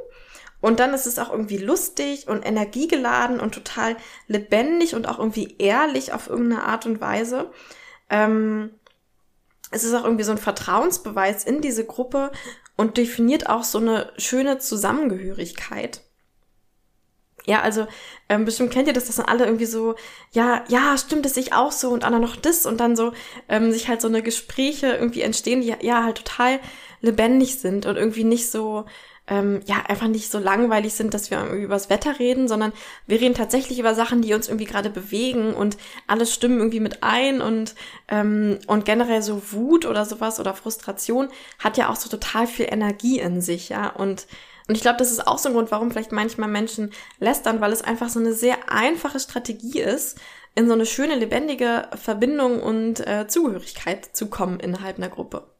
Und 0.62 0.80
dann 0.80 0.94
ist 0.94 1.08
es 1.08 1.18
auch 1.18 1.32
irgendwie 1.32 1.58
lustig 1.58 2.28
und 2.28 2.46
energiegeladen 2.46 3.40
und 3.40 3.56
total 3.56 3.98
lebendig 4.28 4.94
und 4.94 5.08
auch 5.08 5.18
irgendwie 5.18 5.56
ehrlich 5.58 6.14
auf 6.14 6.30
irgendeine 6.30 6.64
Art 6.64 6.86
und 6.86 7.02
Weise. 7.02 7.50
Ähm, 8.10 8.70
es 9.72 9.84
ist 9.84 9.96
auch 9.96 10.04
irgendwie 10.04 10.24
so 10.24 10.32
ein 10.32 10.38
Vertrauensbeweis 10.38 11.46
in 11.46 11.62
diese 11.62 11.86
Gruppe 11.86 12.32
und 12.78 12.98
definiert 12.98 13.50
auch 13.50 13.64
so 13.64 13.80
eine 13.80 14.14
schöne 14.18 14.60
Zusammengehörigkeit. 14.60 16.02
Ja, 17.46 17.62
also 17.62 17.88
ähm, 18.30 18.46
bestimmt 18.46 18.72
kennt 18.72 18.88
ihr 18.88 18.94
das, 18.94 19.06
dass 19.08 19.16
dann 19.16 19.26
alle 19.26 19.46
irgendwie 19.46 19.66
so, 19.66 19.96
ja, 20.32 20.64
ja, 20.68 20.98
stimmt 20.98 21.26
es 21.26 21.34
sich 21.34 21.54
auch 21.54 21.72
so 21.72 21.90
und 21.90 22.04
Anna 22.04 22.20
noch 22.20 22.36
das 22.36 22.66
und 22.66 22.80
dann 22.80 22.96
so 22.96 23.14
ähm, 23.50 23.72
sich 23.72 23.88
halt 23.88 24.02
so 24.02 24.08
eine 24.08 24.22
Gespräche 24.22 24.88
irgendwie 24.88 25.22
entstehen, 25.22 25.62
die 25.62 25.76
ja 25.82 26.04
halt 26.04 26.18
total 26.20 26.60
lebendig 27.02 27.60
sind 27.60 27.86
und 27.88 27.96
irgendwie 27.98 28.24
nicht 28.24 28.52
so, 28.52 28.86
ähm, 29.28 29.62
ja, 29.66 29.78
einfach 29.88 30.08
nicht 30.08 30.30
so 30.30 30.40
langweilig 30.40 30.94
sind, 30.94 31.14
dass 31.14 31.32
wir 31.32 31.40
irgendwie 31.40 31.64
über 31.64 31.76
das 31.76 31.90
Wetter 31.90 32.20
reden, 32.20 32.48
sondern 32.48 32.74
wir 33.08 33.20
reden 33.20 33.34
tatsächlich 33.34 33.80
über 33.80 33.96
Sachen, 33.96 34.22
die 34.22 34.34
uns 34.34 34.48
irgendwie 34.48 34.66
gerade 34.66 34.90
bewegen 34.90 35.54
und 35.54 35.78
alles 36.06 36.34
stimmen 36.34 36.60
irgendwie 36.60 36.80
mit 36.80 37.02
ein 37.02 37.42
und, 37.42 37.74
ähm, 38.08 38.60
und 38.68 38.86
generell 38.86 39.22
so 39.22 39.42
Wut 39.52 39.86
oder 39.86 40.06
sowas 40.06 40.40
oder 40.40 40.54
Frustration 40.54 41.30
hat 41.60 41.78
ja 41.78 41.90
auch 41.90 41.96
so 41.96 42.10
total 42.10 42.46
viel 42.46 42.68
Energie 42.70 43.20
in 43.20 43.42
sich, 43.42 43.70
ja, 43.70 43.90
und 43.90 44.28
und 44.72 44.78
ich 44.78 44.84
glaube, 44.84 45.00
das 45.00 45.12
ist 45.12 45.28
auch 45.28 45.38
so 45.38 45.50
ein 45.50 45.54
Grund, 45.54 45.70
warum 45.70 45.92
vielleicht 45.92 46.14
manchmal 46.14 46.48
Menschen 46.48 46.94
lästern, 47.20 47.60
weil 47.60 47.74
es 47.74 47.82
einfach 47.82 48.08
so 48.08 48.22
eine 48.22 48.32
sehr 48.32 48.72
einfache 48.72 49.20
Strategie 49.20 49.82
ist, 49.82 50.18
in 50.56 50.68
so 50.68 50.72
eine 50.72 50.86
schöne, 50.86 51.16
lebendige 51.16 51.90
Verbindung 52.02 52.64
und 52.64 53.06
äh, 53.06 53.28
Zugehörigkeit 53.28 54.16
zu 54.16 54.30
kommen 54.30 54.62
innerhalb 54.62 54.96
einer 54.96 55.10
Gruppe. 55.10 55.51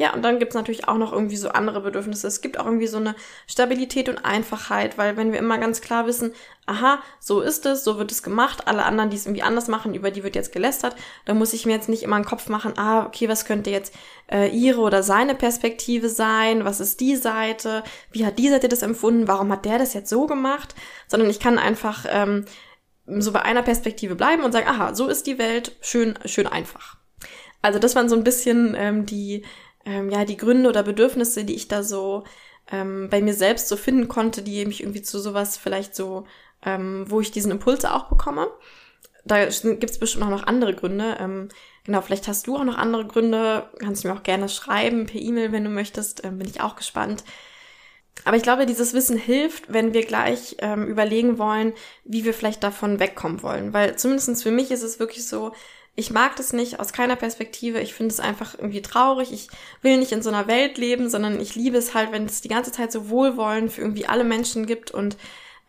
Ja, 0.00 0.14
und 0.14 0.22
dann 0.22 0.38
gibt's 0.38 0.54
natürlich 0.54 0.88
auch 0.88 0.96
noch 0.96 1.12
irgendwie 1.12 1.36
so 1.36 1.50
andere 1.50 1.82
Bedürfnisse. 1.82 2.26
Es 2.26 2.40
gibt 2.40 2.58
auch 2.58 2.64
irgendwie 2.64 2.86
so 2.86 2.96
eine 2.96 3.14
Stabilität 3.46 4.08
und 4.08 4.24
Einfachheit, 4.24 4.96
weil 4.96 5.18
wenn 5.18 5.30
wir 5.30 5.38
immer 5.38 5.58
ganz 5.58 5.82
klar 5.82 6.06
wissen, 6.06 6.32
aha, 6.64 7.02
so 7.18 7.42
ist 7.42 7.66
es, 7.66 7.84
so 7.84 7.98
wird 7.98 8.10
es 8.10 8.22
gemacht, 8.22 8.66
alle 8.66 8.84
anderen, 8.84 9.10
die 9.10 9.18
es 9.18 9.26
irgendwie 9.26 9.42
anders 9.42 9.68
machen, 9.68 9.92
über 9.92 10.10
die 10.10 10.24
wird 10.24 10.36
jetzt 10.36 10.52
gelästert, 10.52 10.96
dann 11.26 11.36
muss 11.36 11.52
ich 11.52 11.66
mir 11.66 11.72
jetzt 11.72 11.90
nicht 11.90 12.02
immer 12.02 12.16
einen 12.16 12.24
Kopf 12.24 12.48
machen, 12.48 12.78
ah, 12.78 13.04
okay, 13.04 13.28
was 13.28 13.44
könnte 13.44 13.68
jetzt 13.68 13.94
äh, 14.32 14.48
ihre 14.48 14.80
oder 14.80 15.02
seine 15.02 15.34
Perspektive 15.34 16.08
sein, 16.08 16.64
was 16.64 16.80
ist 16.80 17.00
die 17.00 17.16
Seite, 17.16 17.84
wie 18.10 18.24
hat 18.24 18.38
die 18.38 18.48
Seite 18.48 18.68
das 18.68 18.80
empfunden, 18.80 19.28
warum 19.28 19.52
hat 19.52 19.66
der 19.66 19.76
das 19.76 19.92
jetzt 19.92 20.08
so 20.08 20.24
gemacht, 20.24 20.74
sondern 21.08 21.28
ich 21.28 21.40
kann 21.40 21.58
einfach 21.58 22.06
ähm, 22.08 22.46
so 23.04 23.32
bei 23.32 23.42
einer 23.42 23.62
Perspektive 23.62 24.14
bleiben 24.14 24.44
und 24.44 24.52
sagen, 24.52 24.66
aha, 24.66 24.94
so 24.94 25.08
ist 25.08 25.26
die 25.26 25.36
Welt, 25.36 25.76
schön, 25.82 26.18
schön 26.24 26.46
einfach. 26.46 26.96
Also 27.60 27.78
das 27.78 27.94
waren 27.94 28.08
so 28.08 28.16
ein 28.16 28.24
bisschen 28.24 28.74
ähm, 28.78 29.04
die 29.04 29.44
ähm, 29.84 30.10
ja, 30.10 30.24
die 30.24 30.36
Gründe 30.36 30.68
oder 30.68 30.82
Bedürfnisse, 30.82 31.44
die 31.44 31.54
ich 31.54 31.68
da 31.68 31.82
so 31.82 32.24
ähm, 32.70 33.08
bei 33.10 33.20
mir 33.20 33.34
selbst 33.34 33.68
so 33.68 33.76
finden 33.76 34.08
konnte, 34.08 34.42
die 34.42 34.64
mich 34.66 34.82
irgendwie 34.82 35.02
zu 35.02 35.18
sowas 35.18 35.56
vielleicht 35.56 35.94
so, 35.94 36.24
ähm, 36.64 37.04
wo 37.08 37.20
ich 37.20 37.30
diesen 37.30 37.50
Impuls 37.50 37.84
auch 37.84 38.08
bekomme. 38.08 38.48
Da 39.24 39.44
gibt 39.44 39.90
es 39.90 39.98
bestimmt 39.98 40.24
auch 40.24 40.30
noch 40.30 40.46
andere 40.46 40.74
Gründe. 40.74 41.16
Ähm, 41.20 41.48
genau, 41.84 42.00
vielleicht 42.00 42.28
hast 42.28 42.46
du 42.46 42.56
auch 42.56 42.64
noch 42.64 42.78
andere 42.78 43.06
Gründe. 43.06 43.68
Kannst 43.78 44.04
du 44.04 44.08
mir 44.08 44.14
auch 44.14 44.22
gerne 44.22 44.48
schreiben 44.48 45.06
per 45.06 45.20
E-Mail, 45.20 45.52
wenn 45.52 45.64
du 45.64 45.70
möchtest. 45.70 46.24
Ähm, 46.24 46.38
bin 46.38 46.48
ich 46.48 46.60
auch 46.60 46.76
gespannt. 46.76 47.24
Aber 48.24 48.36
ich 48.36 48.42
glaube, 48.42 48.66
dieses 48.66 48.92
Wissen 48.92 49.16
hilft, 49.16 49.72
wenn 49.72 49.94
wir 49.94 50.04
gleich 50.04 50.56
ähm, 50.58 50.86
überlegen 50.86 51.38
wollen, 51.38 51.72
wie 52.04 52.24
wir 52.24 52.34
vielleicht 52.34 52.62
davon 52.62 52.98
wegkommen 52.98 53.42
wollen. 53.42 53.72
Weil 53.72 53.96
zumindestens 53.96 54.42
für 54.42 54.50
mich 54.50 54.70
ist 54.70 54.82
es 54.82 54.98
wirklich 54.98 55.26
so, 55.26 55.52
ich 56.00 56.10
mag 56.10 56.34
das 56.36 56.52
nicht 56.52 56.80
aus 56.80 56.92
keiner 56.92 57.14
Perspektive. 57.14 57.80
Ich 57.80 57.94
finde 57.94 58.12
es 58.12 58.20
einfach 58.20 58.54
irgendwie 58.58 58.82
traurig. 58.82 59.32
Ich 59.32 59.48
will 59.82 59.98
nicht 59.98 60.12
in 60.12 60.22
so 60.22 60.30
einer 60.30 60.46
Welt 60.46 60.78
leben, 60.78 61.10
sondern 61.10 61.38
ich 61.38 61.54
liebe 61.54 61.76
es 61.76 61.94
halt, 61.94 62.10
wenn 62.10 62.24
es 62.24 62.40
die 62.40 62.48
ganze 62.48 62.72
Zeit 62.72 62.90
so 62.90 63.10
Wohlwollen 63.10 63.68
für 63.70 63.82
irgendwie 63.82 64.06
alle 64.06 64.24
Menschen 64.24 64.66
gibt 64.66 64.90
und 64.90 65.16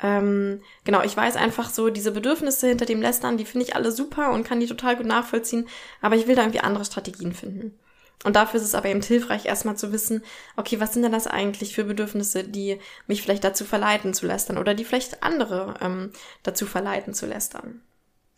ähm, 0.03 0.61
genau, 0.83 1.03
ich 1.03 1.15
weiß 1.15 1.35
einfach 1.35 1.69
so, 1.69 1.89
diese 1.89 2.11
Bedürfnisse 2.11 2.67
hinter 2.67 2.85
dem 2.85 3.01
Lästern, 3.01 3.37
die 3.37 3.45
finde 3.45 3.67
ich 3.67 3.75
alle 3.75 3.91
super 3.91 4.31
und 4.31 4.43
kann 4.43 4.59
die 4.59 4.65
total 4.65 4.95
gut 4.95 5.05
nachvollziehen, 5.05 5.67
aber 6.01 6.15
ich 6.15 6.25
will 6.27 6.35
da 6.35 6.41
irgendwie 6.41 6.61
andere 6.61 6.85
Strategien 6.85 7.33
finden. 7.33 7.77
Und 8.23 8.35
dafür 8.35 8.59
ist 8.59 8.65
es 8.65 8.75
aber 8.75 8.89
eben 8.89 9.01
hilfreich, 9.01 9.45
erstmal 9.45 9.77
zu 9.77 9.91
wissen, 9.91 10.23
okay, 10.55 10.79
was 10.79 10.93
sind 10.93 11.03
denn 11.03 11.11
das 11.11 11.27
eigentlich 11.27 11.75
für 11.75 11.83
Bedürfnisse, 11.83 12.43
die 12.43 12.79
mich 13.05 13.21
vielleicht 13.21 13.43
dazu 13.43 13.65
verleiten 13.65 14.13
zu 14.13 14.25
lästern 14.25 14.57
oder 14.57 14.73
die 14.73 14.85
vielleicht 14.85 15.23
andere 15.23 15.75
ähm, 15.81 16.11
dazu 16.43 16.65
verleiten 16.65 17.13
zu 17.13 17.25
lästern. 17.25 17.81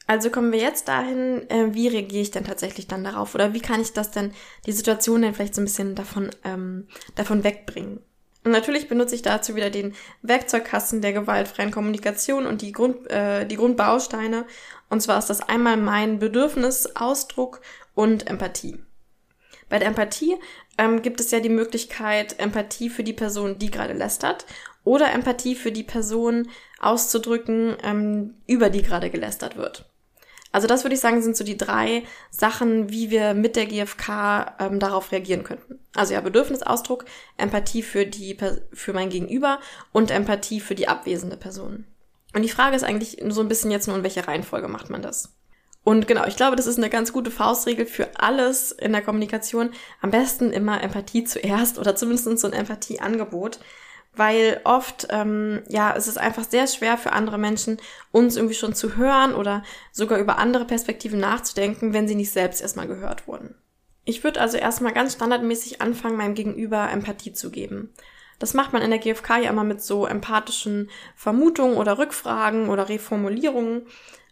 Also 0.05 0.29
kommen 0.29 0.51
wir 0.51 0.59
jetzt 0.59 0.87
dahin, 0.89 1.49
äh, 1.49 1.73
wie 1.73 1.87
reagiere 1.87 2.21
ich 2.21 2.31
denn 2.31 2.43
tatsächlich 2.43 2.87
dann 2.87 3.03
darauf 3.03 3.35
oder 3.35 3.53
wie 3.53 3.61
kann 3.61 3.81
ich 3.81 3.93
das 3.93 4.11
denn, 4.11 4.33
die 4.65 4.73
Situation 4.73 5.21
denn 5.21 5.33
vielleicht 5.33 5.55
so 5.55 5.61
ein 5.61 5.65
bisschen 5.65 5.95
davon, 5.95 6.29
ähm, 6.43 6.87
davon 7.15 7.43
wegbringen. 7.43 7.99
Und 8.43 8.51
natürlich 8.51 8.89
benutze 8.89 9.15
ich 9.15 9.21
dazu 9.21 9.55
wieder 9.55 9.69
den 9.69 9.93
Werkzeugkasten 10.21 11.01
der 11.01 11.13
gewaltfreien 11.13 11.71
Kommunikation 11.71 12.45
und 12.45 12.61
die, 12.61 12.73
Grund, 12.73 13.09
äh, 13.09 13.45
die 13.45 13.55
Grundbausteine. 13.55 14.45
Und 14.89 15.01
zwar 15.01 15.17
ist 15.19 15.29
das 15.29 15.41
einmal 15.41 15.77
mein 15.77 16.19
Bedürfnis, 16.19 16.95
Ausdruck 16.97 17.61
und 17.95 18.27
Empathie. 18.27 18.79
Bei 19.69 19.79
der 19.79 19.87
Empathie 19.87 20.35
ähm, 20.77 21.01
gibt 21.01 21.21
es 21.21 21.31
ja 21.31 21.39
die 21.39 21.49
Möglichkeit, 21.49 22.37
Empathie 22.39 22.89
für 22.89 23.03
die 23.03 23.13
Person, 23.13 23.57
die 23.57 23.71
gerade 23.71 23.93
lästert, 23.93 24.45
oder 24.83 25.13
Empathie 25.13 25.55
für 25.55 25.71
die 25.71 25.83
Person 25.83 26.49
auszudrücken, 26.79 27.77
ähm, 27.81 28.33
über 28.45 28.69
die 28.69 28.81
gerade 28.81 29.09
gelästert 29.09 29.55
wird. 29.55 29.85
Also 30.53 30.67
das 30.67 30.83
würde 30.83 30.93
ich 30.93 31.01
sagen, 31.01 31.21
sind 31.21 31.35
so 31.35 31.43
die 31.43 31.57
drei 31.57 32.03
Sachen, 32.29 32.91
wie 32.91 33.09
wir 33.09 33.33
mit 33.33 33.55
der 33.55 33.65
GfK 33.65 34.55
ähm, 34.59 34.79
darauf 34.79 35.11
reagieren 35.11 35.43
könnten. 35.43 35.79
Also 35.95 36.13
ja, 36.13 36.21
Bedürfnisausdruck, 36.21 37.05
Empathie 37.37 37.81
für 37.81 38.05
die 38.05 38.37
für 38.71 38.93
mein 38.93 39.09
Gegenüber 39.09 39.59
und 39.91 40.11
Empathie 40.11 40.59
für 40.59 40.75
die 40.75 40.87
abwesende 40.87 41.37
Person. 41.37 41.85
Und 42.35 42.43
die 42.43 42.49
Frage 42.49 42.75
ist 42.75 42.83
eigentlich 42.83 43.21
so 43.29 43.41
ein 43.41 43.47
bisschen 43.47 43.71
jetzt 43.71 43.87
nur, 43.87 43.97
in 43.97 44.03
welcher 44.03 44.27
Reihenfolge 44.27 44.67
macht 44.67 44.91
man 44.91 45.01
das? 45.01 45.35
Und 45.83 46.07
genau, 46.07 46.25
ich 46.25 46.37
glaube, 46.37 46.55
das 46.55 46.67
ist 46.67 46.77
eine 46.77 46.89
ganz 46.89 47.11
gute 47.11 47.31
Faustregel 47.31 47.85
für 47.85 48.19
alles 48.19 48.71
in 48.71 48.93
der 48.93 49.01
Kommunikation. 49.01 49.71
Am 50.01 50.11
besten 50.11 50.53
immer 50.53 50.81
Empathie 50.81 51.25
zuerst 51.25 51.77
oder 51.77 51.95
zumindest 51.95 52.39
so 52.39 52.47
ein 52.47 52.53
Empathieangebot 52.53 53.59
weil 54.15 54.61
oft, 54.63 55.07
ähm, 55.09 55.63
ja, 55.67 55.93
es 55.95 56.07
ist 56.07 56.17
einfach 56.17 56.43
sehr 56.43 56.67
schwer 56.67 56.97
für 56.97 57.13
andere 57.13 57.37
Menschen, 57.37 57.77
uns 58.11 58.35
irgendwie 58.35 58.55
schon 58.55 58.75
zu 58.75 58.95
hören 58.95 59.33
oder 59.33 59.63
sogar 59.91 60.19
über 60.19 60.37
andere 60.37 60.65
Perspektiven 60.65 61.19
nachzudenken, 61.19 61.93
wenn 61.93 62.07
sie 62.07 62.15
nicht 62.15 62.31
selbst 62.31 62.61
erstmal 62.61 62.87
gehört 62.87 63.27
wurden. 63.27 63.55
Ich 64.05 64.23
würde 64.23 64.41
also 64.41 64.57
erstmal 64.57 64.93
ganz 64.93 65.13
standardmäßig 65.13 65.81
anfangen, 65.81 66.17
meinem 66.17 66.35
Gegenüber 66.35 66.89
Empathie 66.91 67.33
zu 67.33 67.51
geben. 67.51 67.93
Das 68.39 68.53
macht 68.53 68.73
man 68.73 68.81
in 68.81 68.89
der 68.89 68.99
GfK 68.99 69.37
ja 69.37 69.49
immer 69.49 69.63
mit 69.63 69.81
so 69.81 70.05
empathischen 70.05 70.89
Vermutungen 71.15 71.77
oder 71.77 71.97
Rückfragen 71.97 72.69
oder 72.69 72.89
Reformulierungen. 72.89 73.83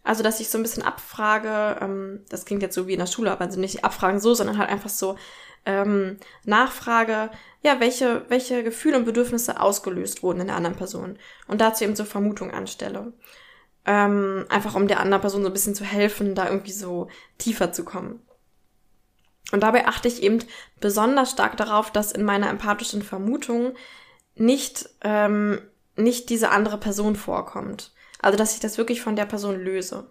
Also, 0.04 0.22
dass 0.22 0.40
ich 0.40 0.48
so 0.48 0.58
ein 0.58 0.62
bisschen 0.62 0.82
abfrage, 0.82 1.78
ähm, 1.80 2.24
das 2.28 2.44
klingt 2.44 2.62
jetzt 2.62 2.74
so 2.74 2.86
wie 2.86 2.94
in 2.94 2.98
der 2.98 3.06
Schule, 3.06 3.30
aber 3.30 3.44
also 3.44 3.60
nicht 3.60 3.84
abfragen 3.84 4.20
so, 4.20 4.34
sondern 4.34 4.58
halt 4.58 4.68
einfach 4.68 4.90
so 4.90 5.16
ähm, 5.64 6.18
nachfrage, 6.44 7.30
ja, 7.62 7.78
welche, 7.78 8.24
welche 8.28 8.64
Gefühle 8.64 8.96
und 8.96 9.04
Bedürfnisse 9.04 9.60
ausgelöst 9.60 10.22
wurden 10.22 10.40
in 10.40 10.46
der 10.48 10.56
anderen 10.56 10.76
Person. 10.76 11.18
Und 11.46 11.60
dazu 11.60 11.84
eben 11.84 11.94
so 11.94 12.04
Vermutungen 12.04 12.54
anstelle. 12.54 13.12
Ähm, 13.84 14.46
einfach 14.48 14.74
um 14.74 14.88
der 14.88 15.00
anderen 15.00 15.20
Person 15.20 15.42
so 15.42 15.48
ein 15.48 15.52
bisschen 15.52 15.74
zu 15.74 15.84
helfen, 15.84 16.34
da 16.34 16.48
irgendwie 16.48 16.72
so 16.72 17.08
tiefer 17.38 17.72
zu 17.72 17.84
kommen. 17.84 18.20
Und 19.52 19.62
dabei 19.62 19.86
achte 19.86 20.08
ich 20.08 20.22
eben 20.22 20.38
besonders 20.80 21.30
stark 21.30 21.56
darauf, 21.56 21.90
dass 21.90 22.12
in 22.12 22.24
meiner 22.24 22.48
empathischen 22.48 23.02
Vermutung 23.02 23.74
nicht, 24.34 24.88
ähm, 25.02 25.60
nicht 25.94 26.30
diese 26.30 26.50
andere 26.50 26.78
Person 26.78 27.16
vorkommt. 27.16 27.91
Also, 28.22 28.38
dass 28.38 28.54
ich 28.54 28.60
das 28.60 28.78
wirklich 28.78 29.02
von 29.02 29.16
der 29.16 29.26
Person 29.26 29.60
löse. 29.60 30.10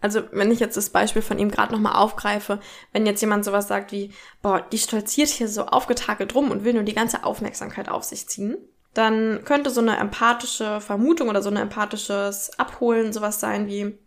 Also, 0.00 0.22
wenn 0.32 0.50
ich 0.50 0.60
jetzt 0.60 0.76
das 0.76 0.90
Beispiel 0.90 1.22
von 1.22 1.38
ihm 1.38 1.50
gerade 1.50 1.72
nochmal 1.72 1.96
aufgreife, 1.96 2.60
wenn 2.92 3.06
jetzt 3.06 3.20
jemand 3.20 3.44
sowas 3.44 3.68
sagt 3.68 3.92
wie, 3.92 4.12
boah, 4.42 4.60
die 4.60 4.78
stolziert 4.78 5.28
hier 5.28 5.48
so 5.48 5.66
aufgetakelt 5.66 6.34
rum 6.34 6.50
und 6.50 6.64
will 6.64 6.74
nur 6.74 6.82
die 6.82 6.94
ganze 6.94 7.24
Aufmerksamkeit 7.24 7.88
auf 7.88 8.04
sich 8.04 8.28
ziehen, 8.28 8.56
dann 8.94 9.44
könnte 9.44 9.70
so 9.70 9.80
eine 9.80 9.98
empathische 9.98 10.80
Vermutung 10.80 11.28
oder 11.28 11.42
so 11.42 11.50
ein 11.50 11.56
empathisches 11.56 12.58
Abholen 12.58 13.12
sowas 13.12 13.40
sein 13.40 13.66
wie, 13.66 13.98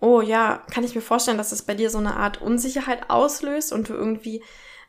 oh 0.00 0.20
ja, 0.20 0.62
kann 0.70 0.84
ich 0.84 0.94
mir 0.94 1.00
vorstellen, 1.00 1.38
dass 1.38 1.52
es 1.52 1.62
bei 1.62 1.74
dir 1.74 1.90
so 1.90 1.98
eine 1.98 2.16
Art 2.16 2.40
Unsicherheit 2.40 3.10
auslöst 3.10 3.72
und 3.72 3.88
du 3.88 3.94
irgendwie, 3.94 4.44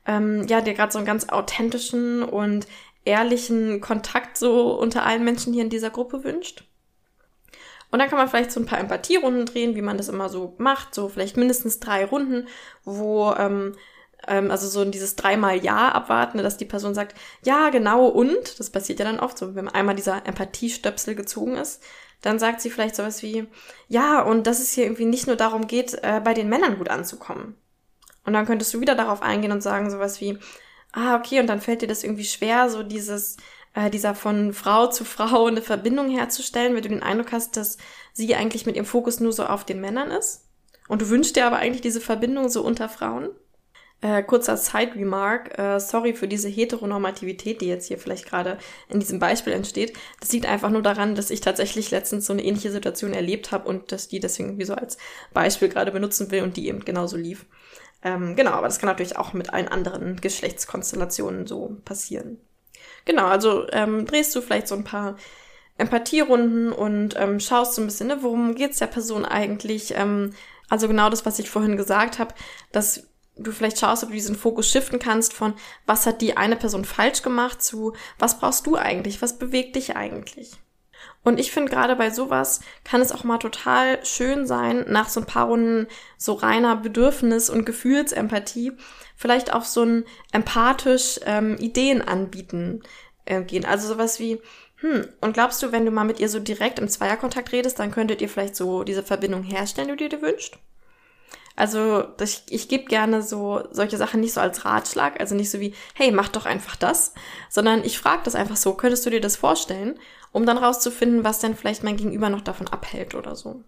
ähm, 0.05 0.45
ja, 0.47 0.61
dir 0.61 0.75
gerade 0.75 0.91
so 0.91 0.99
einen 0.99 1.07
ganz 1.07 1.29
authentischen 1.29 2.23
und 2.23 2.67
ehrlichen 3.05 3.81
Kontakt 3.81 4.37
so 4.37 4.77
unter 4.79 5.03
allen 5.03 5.23
Menschen 5.23 5.53
hier 5.53 5.63
in 5.63 5.71
dieser 5.71 5.89
Gruppe 5.89 6.23
wünscht? 6.23 6.68
Und 7.91 7.99
dann 7.99 8.09
kann 8.09 8.19
man 8.19 8.29
vielleicht 8.29 8.51
so 8.51 8.59
ein 8.59 8.65
paar 8.65 8.79
Empathierunden 8.79 9.45
drehen, 9.45 9.75
wie 9.75 9.81
man 9.81 9.97
das 9.97 10.09
immer 10.09 10.29
so 10.29 10.53
macht, 10.57 10.93
so 10.93 11.09
vielleicht 11.09 11.37
mindestens 11.37 11.79
drei 11.79 12.05
Runden, 12.05 12.47
wo 12.83 13.33
ähm, 13.33 13.75
ähm, 14.27 14.51
also 14.51 14.67
so 14.67 14.85
dieses 14.85 15.15
dreimal 15.15 15.57
Ja 15.63 15.91
abwarten, 15.91 16.37
dass 16.37 16.57
die 16.57 16.65
Person 16.65 16.93
sagt, 16.93 17.15
ja, 17.43 17.69
genau 17.69 18.05
und, 18.07 18.59
das 18.59 18.69
passiert 18.69 18.99
ja 18.99 19.05
dann 19.05 19.19
oft 19.19 19.37
so, 19.37 19.55
wenn 19.55 19.67
einmal 19.67 19.95
dieser 19.95 20.25
Empathiestöpsel 20.25 21.15
gezogen 21.15 21.55
ist, 21.55 21.81
dann 22.21 22.37
sagt 22.37 22.61
sie 22.61 22.69
vielleicht 22.69 22.95
sowas 22.95 23.23
wie, 23.23 23.47
ja, 23.87 24.21
und 24.21 24.45
dass 24.45 24.59
es 24.59 24.73
hier 24.73 24.83
irgendwie 24.83 25.05
nicht 25.05 25.27
nur 25.27 25.37
darum 25.37 25.67
geht, 25.67 25.93
äh, 26.03 26.21
bei 26.23 26.33
den 26.33 26.49
Männern 26.49 26.77
gut 26.77 26.89
anzukommen. 26.89 27.55
Und 28.25 28.33
dann 28.33 28.45
könntest 28.45 28.73
du 28.73 28.81
wieder 28.81 28.95
darauf 28.95 29.21
eingehen 29.21 29.53
und 29.53 29.61
sagen 29.61 29.89
sowas 29.89 30.19
wie, 30.19 30.37
ah, 30.91 31.15
okay, 31.15 31.39
und 31.39 31.47
dann 31.47 31.61
fällt 31.61 31.81
dir 31.81 31.87
das 31.87 32.03
irgendwie 32.03 32.25
schwer, 32.25 32.69
so 32.69 32.83
dieses, 32.83 33.37
äh, 33.73 33.89
dieser 33.89 34.15
von 34.15 34.53
Frau 34.53 34.87
zu 34.87 35.05
Frau 35.05 35.45
eine 35.45 35.61
Verbindung 35.61 36.09
herzustellen, 36.09 36.75
wenn 36.75 36.83
du 36.83 36.89
den 36.89 37.03
Eindruck 37.03 37.31
hast, 37.31 37.57
dass 37.57 37.77
sie 38.13 38.35
eigentlich 38.35 38.65
mit 38.65 38.75
ihrem 38.75 38.85
Fokus 38.85 39.19
nur 39.19 39.33
so 39.33 39.45
auf 39.45 39.65
den 39.65 39.81
Männern 39.81 40.11
ist. 40.11 40.45
Und 40.87 41.01
du 41.01 41.09
wünschst 41.09 41.35
dir 41.35 41.45
aber 41.45 41.57
eigentlich 41.57 41.81
diese 41.81 42.01
Verbindung 42.01 42.49
so 42.49 42.63
unter 42.63 42.89
Frauen. 42.89 43.29
Äh, 44.01 44.23
kurzer 44.23 44.55
Side-Remark, 44.55 45.59
äh, 45.59 45.79
sorry 45.79 46.13
für 46.13 46.27
diese 46.27 46.47
Heteronormativität, 46.47 47.59
die 47.59 47.67
jetzt 47.67 47.87
hier 47.87 47.97
vielleicht 47.97 48.25
gerade 48.25 48.57
in 48.87 48.99
diesem 49.01 49.19
Beispiel 49.19 49.51
entsteht. 49.51 49.93
Das 50.21 50.31
liegt 50.31 50.45
einfach 50.45 50.69
nur 50.69 50.81
daran, 50.81 51.15
dass 51.15 51.29
ich 51.29 51.41
tatsächlich 51.41 51.91
letztens 51.91 52.25
so 52.25 52.31
eine 52.31 52.43
ähnliche 52.43 52.71
Situation 52.71 53.13
erlebt 53.13 53.51
habe 53.51 53.67
und 53.67 53.91
dass 53.91 54.07
die 54.07 54.21
deswegen 54.21 54.49
irgendwie 54.49 54.65
so 54.65 54.73
als 54.73 54.97
Beispiel 55.33 55.67
gerade 55.67 55.91
benutzen 55.91 56.31
will 56.31 56.43
und 56.43 56.55
die 56.55 56.69
eben 56.69 56.85
genauso 56.85 57.17
lief. 57.17 57.45
Ähm, 58.01 58.37
genau, 58.37 58.51
aber 58.51 58.67
das 58.67 58.79
kann 58.79 58.87
natürlich 58.87 59.17
auch 59.17 59.33
mit 59.33 59.53
allen 59.53 59.67
anderen 59.67 60.21
Geschlechtskonstellationen 60.21 61.45
so 61.45 61.75
passieren. 61.83 62.39
Genau, 63.05 63.25
also 63.25 63.67
ähm, 63.71 64.05
drehst 64.05 64.35
du 64.35 64.41
vielleicht 64.41 64.67
so 64.67 64.75
ein 64.75 64.83
paar 64.83 65.17
Empathierunden 65.77 66.71
und 66.71 67.15
ähm, 67.17 67.39
schaust 67.39 67.75
so 67.75 67.81
ein 67.81 67.85
bisschen, 67.87 68.07
ne, 68.07 68.21
worum 68.21 68.55
geht's 68.55 68.79
der 68.79 68.87
Person 68.87 69.25
eigentlich? 69.25 69.93
Ähm, 69.95 70.33
also 70.69 70.87
genau 70.87 71.09
das, 71.09 71.25
was 71.25 71.39
ich 71.39 71.49
vorhin 71.49 71.77
gesagt 71.77 72.19
habe, 72.19 72.33
dass 72.71 73.07
du 73.37 73.51
vielleicht 73.51 73.79
schaust, 73.79 74.03
ob 74.03 74.09
du 74.09 74.15
diesen 74.15 74.35
Fokus 74.35 74.69
shiften 74.69 74.99
kannst 74.99 75.33
von 75.33 75.53
was 75.85 76.05
hat 76.05 76.21
die 76.21 76.37
eine 76.37 76.57
Person 76.57 76.83
falsch 76.85 77.21
gemacht 77.21 77.63
zu 77.63 77.93
was 78.17 78.39
brauchst 78.39 78.67
du 78.67 78.75
eigentlich, 78.75 79.21
was 79.21 79.39
bewegt 79.39 79.75
dich 79.75 79.95
eigentlich. 79.95 80.51
Und 81.23 81.39
ich 81.39 81.51
finde 81.51 81.71
gerade 81.71 81.95
bei 81.95 82.11
sowas 82.11 82.61
kann 82.83 83.01
es 83.01 83.11
auch 83.11 83.23
mal 83.23 83.39
total 83.39 84.03
schön 84.05 84.47
sein, 84.47 84.85
nach 84.87 85.09
so 85.09 85.19
ein 85.19 85.25
paar 85.25 85.47
Runden 85.47 85.87
so 86.17 86.33
reiner 86.33 86.75
Bedürfnis- 86.77 87.49
und 87.49 87.65
Gefühlsempathie 87.65 88.71
vielleicht 89.15 89.53
auch 89.53 89.65
so 89.65 89.83
ein 89.83 90.05
empathisch 90.31 91.19
ähm, 91.25 91.57
Ideen 91.57 92.01
anbieten 92.01 92.81
äh, 93.25 93.43
gehen. 93.43 93.65
Also 93.65 93.87
sowas 93.89 94.19
wie, 94.19 94.39
hm, 94.77 95.09
und 95.19 95.33
glaubst 95.33 95.61
du, 95.61 95.73
wenn 95.73 95.85
du 95.85 95.91
mal 95.91 96.05
mit 96.05 96.21
ihr 96.21 96.29
so 96.29 96.39
direkt 96.39 96.79
im 96.79 96.87
Zweierkontakt 96.87 97.51
redest, 97.51 97.79
dann 97.79 97.91
könntet 97.91 98.21
ihr 98.21 98.29
vielleicht 98.29 98.55
so 98.55 98.85
diese 98.85 99.03
Verbindung 99.03 99.43
herstellen, 99.43 99.89
die 99.89 99.97
du 99.97 100.09
dir 100.09 100.21
wünscht? 100.21 100.57
Also 101.57 102.05
ich, 102.21 102.43
ich 102.49 102.69
gebe 102.69 102.85
gerne 102.85 103.21
so 103.21 103.67
solche 103.71 103.97
Sachen 103.97 104.21
nicht 104.21 104.31
so 104.31 104.39
als 104.39 104.63
Ratschlag, 104.63 105.19
also 105.19 105.35
nicht 105.35 105.51
so 105.51 105.59
wie, 105.59 105.73
hey, 105.93 106.13
mach 106.13 106.29
doch 106.29 106.45
einfach 106.45 106.77
das, 106.77 107.13
sondern 107.49 107.83
ich 107.83 107.99
frage 107.99 108.21
das 108.23 108.35
einfach 108.35 108.55
so, 108.55 108.75
könntest 108.75 109.05
du 109.05 109.09
dir 109.09 109.19
das 109.19 109.35
vorstellen, 109.35 109.99
um 110.31 110.45
dann 110.45 110.57
rauszufinden, 110.57 111.23
was 111.23 111.39
denn 111.39 111.55
vielleicht 111.55 111.83
mein 111.83 111.97
Gegenüber 111.97 112.29
noch 112.29 112.41
davon 112.41 112.67
abhält 112.67 113.15
oder 113.15 113.35
so. 113.35 113.63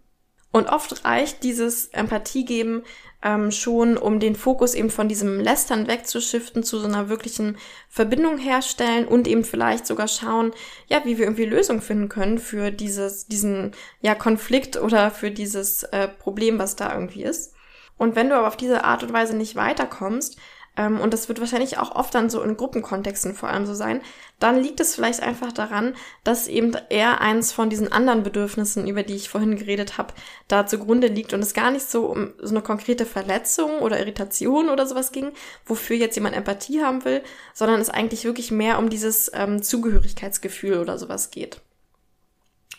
Und 0.51 0.67
oft 0.67 1.05
reicht 1.05 1.43
dieses 1.43 1.87
Empathie 1.87 2.43
geben 2.43 2.83
ähm, 3.23 3.51
schon, 3.51 3.97
um 3.97 4.19
den 4.19 4.35
Fokus 4.35 4.73
eben 4.73 4.89
von 4.89 5.07
diesem 5.07 5.39
Lästern 5.39 5.87
wegzuschiften 5.87 6.63
zu 6.63 6.77
so 6.77 6.87
einer 6.87 7.07
wirklichen 7.07 7.57
Verbindung 7.87 8.37
herstellen 8.37 9.07
und 9.07 9.27
eben 9.27 9.45
vielleicht 9.45 9.87
sogar 9.87 10.09
schauen, 10.09 10.51
ja, 10.87 11.05
wie 11.05 11.17
wir 11.17 11.25
irgendwie 11.25 11.45
Lösungen 11.45 11.81
finden 11.81 12.09
können 12.09 12.37
für 12.37 12.71
dieses, 12.71 13.27
diesen, 13.27 13.71
ja, 14.01 14.13
Konflikt 14.13 14.75
oder 14.75 15.09
für 15.09 15.31
dieses 15.31 15.83
äh, 15.83 16.09
Problem, 16.09 16.59
was 16.59 16.75
da 16.75 16.93
irgendwie 16.93 17.23
ist. 17.23 17.53
Und 17.97 18.15
wenn 18.15 18.29
du 18.29 18.35
aber 18.35 18.47
auf 18.47 18.57
diese 18.57 18.83
Art 18.83 19.03
und 19.03 19.13
Weise 19.13 19.37
nicht 19.37 19.55
weiterkommst, 19.55 20.37
ähm, 20.77 20.99
und 20.99 21.13
das 21.13 21.27
wird 21.27 21.39
wahrscheinlich 21.39 21.77
auch 21.77 21.95
oft 21.95 22.15
dann 22.15 22.29
so 22.29 22.41
in 22.41 22.55
Gruppenkontexten 22.55 23.35
vor 23.35 23.49
allem 23.49 23.65
so 23.65 23.73
sein, 23.73 24.01
dann 24.39 24.61
liegt 24.61 24.79
es 24.79 24.95
vielleicht 24.95 25.21
einfach 25.21 25.51
daran, 25.51 25.95
dass 26.23 26.47
eben 26.47 26.75
eher 26.89 27.19
eins 27.21 27.51
von 27.51 27.69
diesen 27.69 27.91
anderen 27.91 28.23
Bedürfnissen, 28.23 28.87
über 28.87 29.03
die 29.03 29.15
ich 29.15 29.29
vorhin 29.29 29.57
geredet 29.57 29.97
habe, 29.97 30.13
da 30.47 30.65
zugrunde 30.65 31.07
liegt 31.07 31.33
und 31.33 31.41
es 31.41 31.53
gar 31.53 31.71
nicht 31.71 31.89
so 31.89 32.05
um 32.05 32.33
so 32.41 32.51
eine 32.55 32.63
konkrete 32.63 33.05
Verletzung 33.05 33.79
oder 33.79 33.99
Irritation 33.99 34.69
oder 34.69 34.87
sowas 34.87 35.11
ging, 35.11 35.31
wofür 35.65 35.97
jetzt 35.97 36.15
jemand 36.15 36.35
Empathie 36.35 36.81
haben 36.81 37.03
will, 37.03 37.21
sondern 37.53 37.81
es 37.81 37.89
eigentlich 37.89 38.23
wirklich 38.23 38.51
mehr 38.51 38.79
um 38.79 38.89
dieses 38.89 39.29
ähm, 39.33 39.61
Zugehörigkeitsgefühl 39.61 40.79
oder 40.79 40.97
sowas 40.97 41.31
geht. 41.31 41.61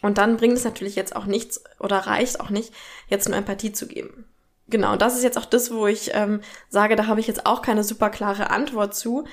Und 0.01 0.19
dann 0.19 0.37
bringt 0.37 0.55
es 0.55 0.65
natürlich 0.65 0.97
jetzt 0.97 1.15
auch 1.15 1.27
nichts 1.27 1.63
oder 1.79 1.99
reicht 1.99 2.41
auch 2.41 2.51
nicht, 2.51 2.73
jetzt 3.09 3.29
nur 3.29 3.39
Empathie 3.39 3.73
zu 3.73 3.87
geben. 3.87 4.25
Genau, 4.69 4.97
das 4.97 5.17
ist 5.17 5.23
jetzt 5.23 5.39
auch 5.39 5.45
das, 5.45 5.73
wo 5.73 5.87
ich 5.87 6.13
ähm, 6.15 6.41
sage, 6.69 6.97
da 6.97 7.07
habe 7.07 7.21
ich 7.21 7.27
jetzt 7.27 7.47
auch 7.47 7.63
keine 7.63 7.85
super 7.85 8.11
klare 8.11 8.51
Antwort 8.51 8.95
zu. 8.95 9.25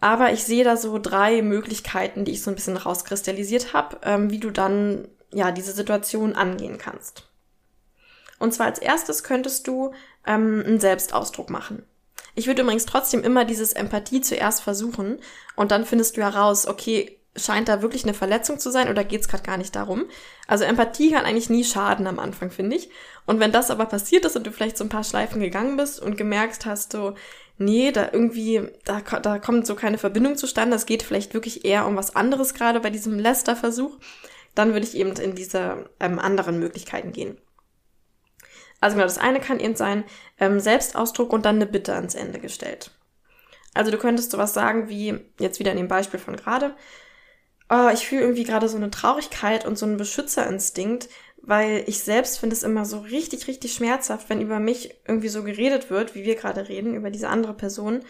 Aber 0.00 0.32
ich 0.32 0.44
sehe 0.44 0.64
da 0.64 0.76
so 0.76 0.98
drei 0.98 1.42
Möglichkeiten, 1.42 2.24
die 2.24 2.32
ich 2.32 2.42
so 2.42 2.50
ein 2.50 2.54
bisschen 2.54 2.76
rauskristallisiert 2.76 3.72
habe, 3.72 3.98
ähm, 4.04 4.30
wie 4.30 4.38
du 4.38 4.50
dann 4.50 5.08
ja 5.32 5.50
diese 5.50 5.72
Situation 5.72 6.34
angehen 6.34 6.78
kannst. 6.78 7.28
Und 8.38 8.54
zwar 8.54 8.66
als 8.66 8.78
erstes 8.78 9.24
könntest 9.24 9.66
du 9.66 9.92
ähm, 10.26 10.62
einen 10.64 10.80
Selbstausdruck 10.80 11.50
machen. 11.50 11.84
Ich 12.34 12.46
würde 12.46 12.62
übrigens 12.62 12.86
trotzdem 12.86 13.24
immer 13.24 13.44
dieses 13.44 13.72
Empathie 13.72 14.20
zuerst 14.20 14.62
versuchen 14.62 15.18
und 15.56 15.72
dann 15.72 15.84
findest 15.84 16.16
du 16.16 16.22
heraus, 16.22 16.66
okay, 16.68 17.17
scheint 17.38 17.68
da 17.68 17.82
wirklich 17.82 18.04
eine 18.04 18.14
Verletzung 18.14 18.58
zu 18.58 18.70
sein 18.70 18.88
oder 18.88 19.04
geht 19.04 19.22
es 19.22 19.28
gerade 19.28 19.42
gar 19.42 19.56
nicht 19.56 19.74
darum? 19.76 20.06
Also 20.46 20.64
Empathie 20.64 21.12
kann 21.12 21.24
eigentlich 21.24 21.50
nie 21.50 21.64
schaden 21.64 22.06
am 22.06 22.18
Anfang, 22.18 22.50
finde 22.50 22.76
ich. 22.76 22.90
Und 23.26 23.40
wenn 23.40 23.52
das 23.52 23.70
aber 23.70 23.86
passiert 23.86 24.24
ist 24.24 24.36
und 24.36 24.46
du 24.46 24.52
vielleicht 24.52 24.76
so 24.78 24.84
ein 24.84 24.90
paar 24.90 25.04
Schleifen 25.04 25.40
gegangen 25.40 25.76
bist 25.76 26.00
und 26.00 26.16
gemerkt 26.16 26.66
hast, 26.66 26.92
so, 26.92 27.14
nee, 27.58 27.92
da 27.92 28.08
irgendwie, 28.12 28.68
da, 28.84 29.00
da 29.00 29.38
kommt 29.38 29.66
so 29.66 29.74
keine 29.74 29.98
Verbindung 29.98 30.36
zustande, 30.36 30.76
es 30.76 30.86
geht 30.86 31.02
vielleicht 31.02 31.34
wirklich 31.34 31.64
eher 31.64 31.86
um 31.86 31.96
was 31.96 32.16
anderes 32.16 32.54
gerade 32.54 32.80
bei 32.80 32.90
diesem 32.90 33.18
Lester-Versuch, 33.18 33.98
dann 34.54 34.72
würde 34.72 34.86
ich 34.86 34.96
eben 34.96 35.12
in 35.12 35.34
diese 35.34 35.90
ähm, 36.00 36.18
anderen 36.18 36.58
Möglichkeiten 36.58 37.12
gehen. 37.12 37.38
Also 38.80 38.94
genau, 38.94 39.06
das 39.06 39.18
eine 39.18 39.40
kann 39.40 39.60
eben 39.60 39.76
sein 39.76 40.04
ähm, 40.38 40.60
Selbstausdruck 40.60 41.32
und 41.32 41.44
dann 41.44 41.56
eine 41.56 41.66
Bitte 41.66 41.94
ans 41.94 42.14
Ende 42.14 42.38
gestellt. 42.38 42.92
Also 43.74 43.90
du 43.90 43.98
könntest 43.98 44.30
sowas 44.30 44.54
sagen 44.54 44.88
wie, 44.88 45.20
jetzt 45.38 45.60
wieder 45.60 45.72
in 45.72 45.76
dem 45.76 45.88
Beispiel 45.88 46.18
von 46.18 46.36
gerade, 46.36 46.74
oh, 47.70 47.88
ich 47.92 48.06
fühle 48.06 48.22
irgendwie 48.22 48.44
gerade 48.44 48.68
so 48.68 48.76
eine 48.76 48.90
Traurigkeit 48.90 49.66
und 49.66 49.76
so 49.78 49.86
einen 49.86 49.96
Beschützerinstinkt, 49.96 51.08
weil 51.42 51.84
ich 51.86 52.00
selbst 52.00 52.38
finde 52.38 52.54
es 52.54 52.62
immer 52.62 52.84
so 52.84 52.98
richtig, 52.98 53.46
richtig 53.48 53.72
schmerzhaft, 53.72 54.28
wenn 54.28 54.40
über 54.40 54.58
mich 54.58 54.94
irgendwie 55.06 55.28
so 55.28 55.42
geredet 55.42 55.90
wird, 55.90 56.14
wie 56.14 56.24
wir 56.24 56.34
gerade 56.34 56.68
reden, 56.68 56.94
über 56.94 57.10
diese 57.10 57.28
andere 57.28 57.54
Person. 57.54 58.00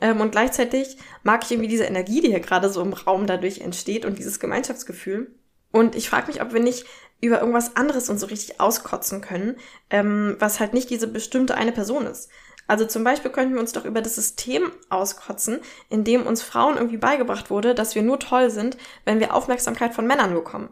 Ähm, 0.00 0.20
und 0.20 0.32
gleichzeitig 0.32 0.96
mag 1.22 1.44
ich 1.44 1.52
irgendwie 1.52 1.68
diese 1.68 1.84
Energie, 1.84 2.20
die 2.20 2.28
hier 2.28 2.40
gerade 2.40 2.68
so 2.70 2.82
im 2.82 2.92
Raum 2.92 3.26
dadurch 3.26 3.60
entsteht 3.60 4.04
und 4.04 4.18
dieses 4.18 4.40
Gemeinschaftsgefühl. 4.40 5.34
Und 5.70 5.96
ich 5.96 6.08
frage 6.08 6.28
mich, 6.28 6.42
ob 6.42 6.52
wir 6.52 6.60
nicht 6.60 6.84
über 7.20 7.40
irgendwas 7.40 7.76
anderes 7.76 8.08
uns 8.10 8.20
so 8.20 8.26
richtig 8.26 8.60
auskotzen 8.60 9.20
können, 9.20 9.56
ähm, 9.90 10.36
was 10.38 10.60
halt 10.60 10.74
nicht 10.74 10.90
diese 10.90 11.08
bestimmte 11.08 11.56
eine 11.56 11.72
Person 11.72 12.06
ist. 12.06 12.28
Also 12.66 12.86
zum 12.86 13.04
Beispiel 13.04 13.30
könnten 13.30 13.54
wir 13.54 13.60
uns 13.60 13.72
doch 13.72 13.84
über 13.84 14.00
das 14.00 14.14
System 14.14 14.70
auskotzen, 14.88 15.60
in 15.90 16.04
dem 16.04 16.26
uns 16.26 16.42
Frauen 16.42 16.76
irgendwie 16.76 16.96
beigebracht 16.96 17.50
wurde, 17.50 17.74
dass 17.74 17.94
wir 17.94 18.02
nur 18.02 18.18
toll 18.18 18.50
sind, 18.50 18.76
wenn 19.04 19.20
wir 19.20 19.34
Aufmerksamkeit 19.34 19.94
von 19.94 20.06
Männern 20.06 20.34
bekommen. 20.34 20.70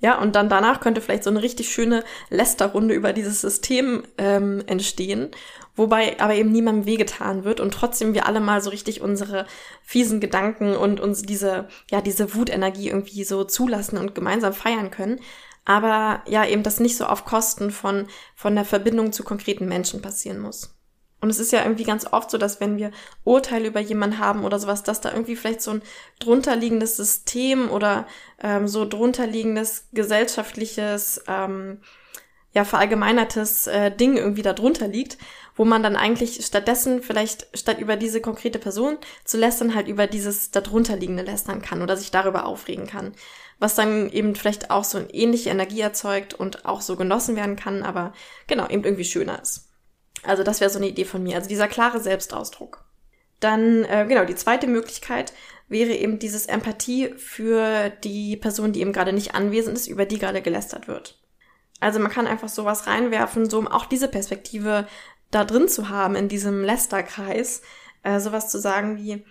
Ja, 0.00 0.20
und 0.20 0.36
dann 0.36 0.50
danach 0.50 0.80
könnte 0.80 1.00
vielleicht 1.00 1.24
so 1.24 1.30
eine 1.30 1.40
richtig 1.40 1.72
schöne 1.72 2.04
Lästerrunde 2.28 2.94
über 2.94 3.14
dieses 3.14 3.40
System 3.40 4.02
ähm, 4.18 4.62
entstehen, 4.66 5.30
wobei 5.76 6.20
aber 6.20 6.34
eben 6.34 6.52
niemandem 6.52 6.84
wehgetan 6.84 7.44
wird 7.44 7.58
und 7.58 7.72
trotzdem 7.72 8.12
wir 8.12 8.26
alle 8.26 8.40
mal 8.40 8.60
so 8.60 8.68
richtig 8.68 9.00
unsere 9.00 9.46
fiesen 9.82 10.20
Gedanken 10.20 10.76
und 10.76 11.00
uns 11.00 11.22
diese, 11.22 11.68
ja, 11.90 12.02
diese 12.02 12.34
Wutenergie 12.34 12.90
irgendwie 12.90 13.24
so 13.24 13.44
zulassen 13.44 13.96
und 13.96 14.14
gemeinsam 14.14 14.52
feiern 14.52 14.90
können. 14.90 15.20
Aber 15.64 16.22
ja, 16.26 16.44
eben 16.44 16.62
das 16.62 16.80
nicht 16.80 16.98
so 16.98 17.06
auf 17.06 17.24
Kosten 17.24 17.70
von, 17.70 18.06
von 18.34 18.54
der 18.54 18.66
Verbindung 18.66 19.12
zu 19.12 19.24
konkreten 19.24 19.66
Menschen 19.66 20.02
passieren 20.02 20.38
muss. 20.38 20.74
Und 21.24 21.30
es 21.30 21.38
ist 21.38 21.52
ja 21.52 21.62
irgendwie 21.62 21.84
ganz 21.84 22.04
oft 22.12 22.30
so, 22.30 22.36
dass 22.36 22.60
wenn 22.60 22.76
wir 22.76 22.90
Urteile 23.24 23.68
über 23.68 23.80
jemanden 23.80 24.18
haben 24.18 24.44
oder 24.44 24.58
sowas, 24.58 24.82
dass 24.82 25.00
da 25.00 25.10
irgendwie 25.10 25.36
vielleicht 25.36 25.62
so 25.62 25.70
ein 25.70 25.82
drunterliegendes 26.18 26.98
System 26.98 27.70
oder 27.70 28.06
ähm, 28.42 28.68
so 28.68 28.84
drunterliegendes 28.84 29.88
gesellschaftliches, 29.94 31.24
ähm, 31.26 31.80
ja, 32.52 32.66
verallgemeinertes 32.66 33.68
äh, 33.68 33.90
Ding 33.90 34.18
irgendwie 34.18 34.42
da 34.42 34.52
drunter 34.52 34.86
liegt, 34.86 35.16
wo 35.56 35.64
man 35.64 35.82
dann 35.82 35.96
eigentlich 35.96 36.44
stattdessen 36.44 37.02
vielleicht 37.02 37.46
statt 37.54 37.78
über 37.78 37.96
diese 37.96 38.20
konkrete 38.20 38.58
Person 38.58 38.98
zu 39.24 39.38
lästern 39.38 39.74
halt 39.74 39.88
über 39.88 40.06
dieses 40.06 40.50
darunterliegende 40.50 41.22
lästern 41.22 41.62
kann 41.62 41.80
oder 41.80 41.96
sich 41.96 42.10
darüber 42.10 42.44
aufregen 42.44 42.86
kann. 42.86 43.14
Was 43.58 43.74
dann 43.76 44.10
eben 44.10 44.34
vielleicht 44.34 44.70
auch 44.70 44.84
so 44.84 44.98
eine 44.98 45.08
ähnliche 45.08 45.48
Energie 45.48 45.80
erzeugt 45.80 46.34
und 46.34 46.66
auch 46.66 46.82
so 46.82 46.96
genossen 46.96 47.34
werden 47.34 47.56
kann, 47.56 47.82
aber 47.82 48.12
genau, 48.46 48.68
eben 48.68 48.84
irgendwie 48.84 49.06
schöner 49.06 49.40
ist. 49.40 49.70
Also 50.26 50.42
das 50.42 50.60
wäre 50.60 50.70
so 50.70 50.78
eine 50.78 50.88
Idee 50.88 51.04
von 51.04 51.22
mir. 51.22 51.36
Also 51.36 51.48
dieser 51.48 51.68
klare 51.68 52.00
Selbstausdruck. 52.00 52.84
Dann, 53.40 53.84
äh, 53.84 54.06
genau, 54.08 54.24
die 54.24 54.34
zweite 54.34 54.66
Möglichkeit 54.66 55.32
wäre 55.68 55.92
eben 55.92 56.18
dieses 56.18 56.46
Empathie 56.46 57.14
für 57.16 57.90
die 58.02 58.36
Person, 58.36 58.72
die 58.72 58.80
eben 58.80 58.92
gerade 58.92 59.12
nicht 59.12 59.34
anwesend 59.34 59.76
ist, 59.76 59.86
über 59.86 60.06
die 60.06 60.18
gerade 60.18 60.42
gelästert 60.42 60.88
wird. 60.88 61.18
Also 61.80 61.98
man 61.98 62.10
kann 62.10 62.26
einfach 62.26 62.48
sowas 62.48 62.86
reinwerfen, 62.86 63.48
so 63.50 63.58
um 63.58 63.68
auch 63.68 63.86
diese 63.86 64.08
Perspektive 64.08 64.86
da 65.30 65.44
drin 65.44 65.68
zu 65.68 65.88
haben, 65.88 66.14
in 66.14 66.28
diesem 66.28 66.62
Lästerkreis, 66.62 67.62
äh, 68.02 68.20
sowas 68.20 68.50
zu 68.50 68.58
sagen 68.58 68.96
wie, 68.96 69.24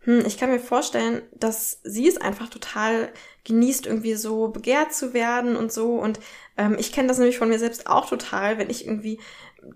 hm, 0.00 0.24
ich 0.26 0.38
kann 0.38 0.50
mir 0.50 0.60
vorstellen, 0.60 1.22
dass 1.32 1.80
sie 1.82 2.08
es 2.08 2.16
einfach 2.16 2.48
total 2.48 3.12
genießt, 3.44 3.86
irgendwie 3.86 4.14
so 4.14 4.48
begehrt 4.48 4.94
zu 4.94 5.14
werden 5.14 5.56
und 5.56 5.72
so. 5.72 5.94
Und 5.94 6.20
ähm, 6.56 6.76
ich 6.78 6.92
kenne 6.92 7.08
das 7.08 7.18
nämlich 7.18 7.38
von 7.38 7.48
mir 7.48 7.58
selbst 7.58 7.86
auch 7.86 8.08
total, 8.08 8.58
wenn 8.58 8.70
ich 8.70 8.86
irgendwie 8.86 9.18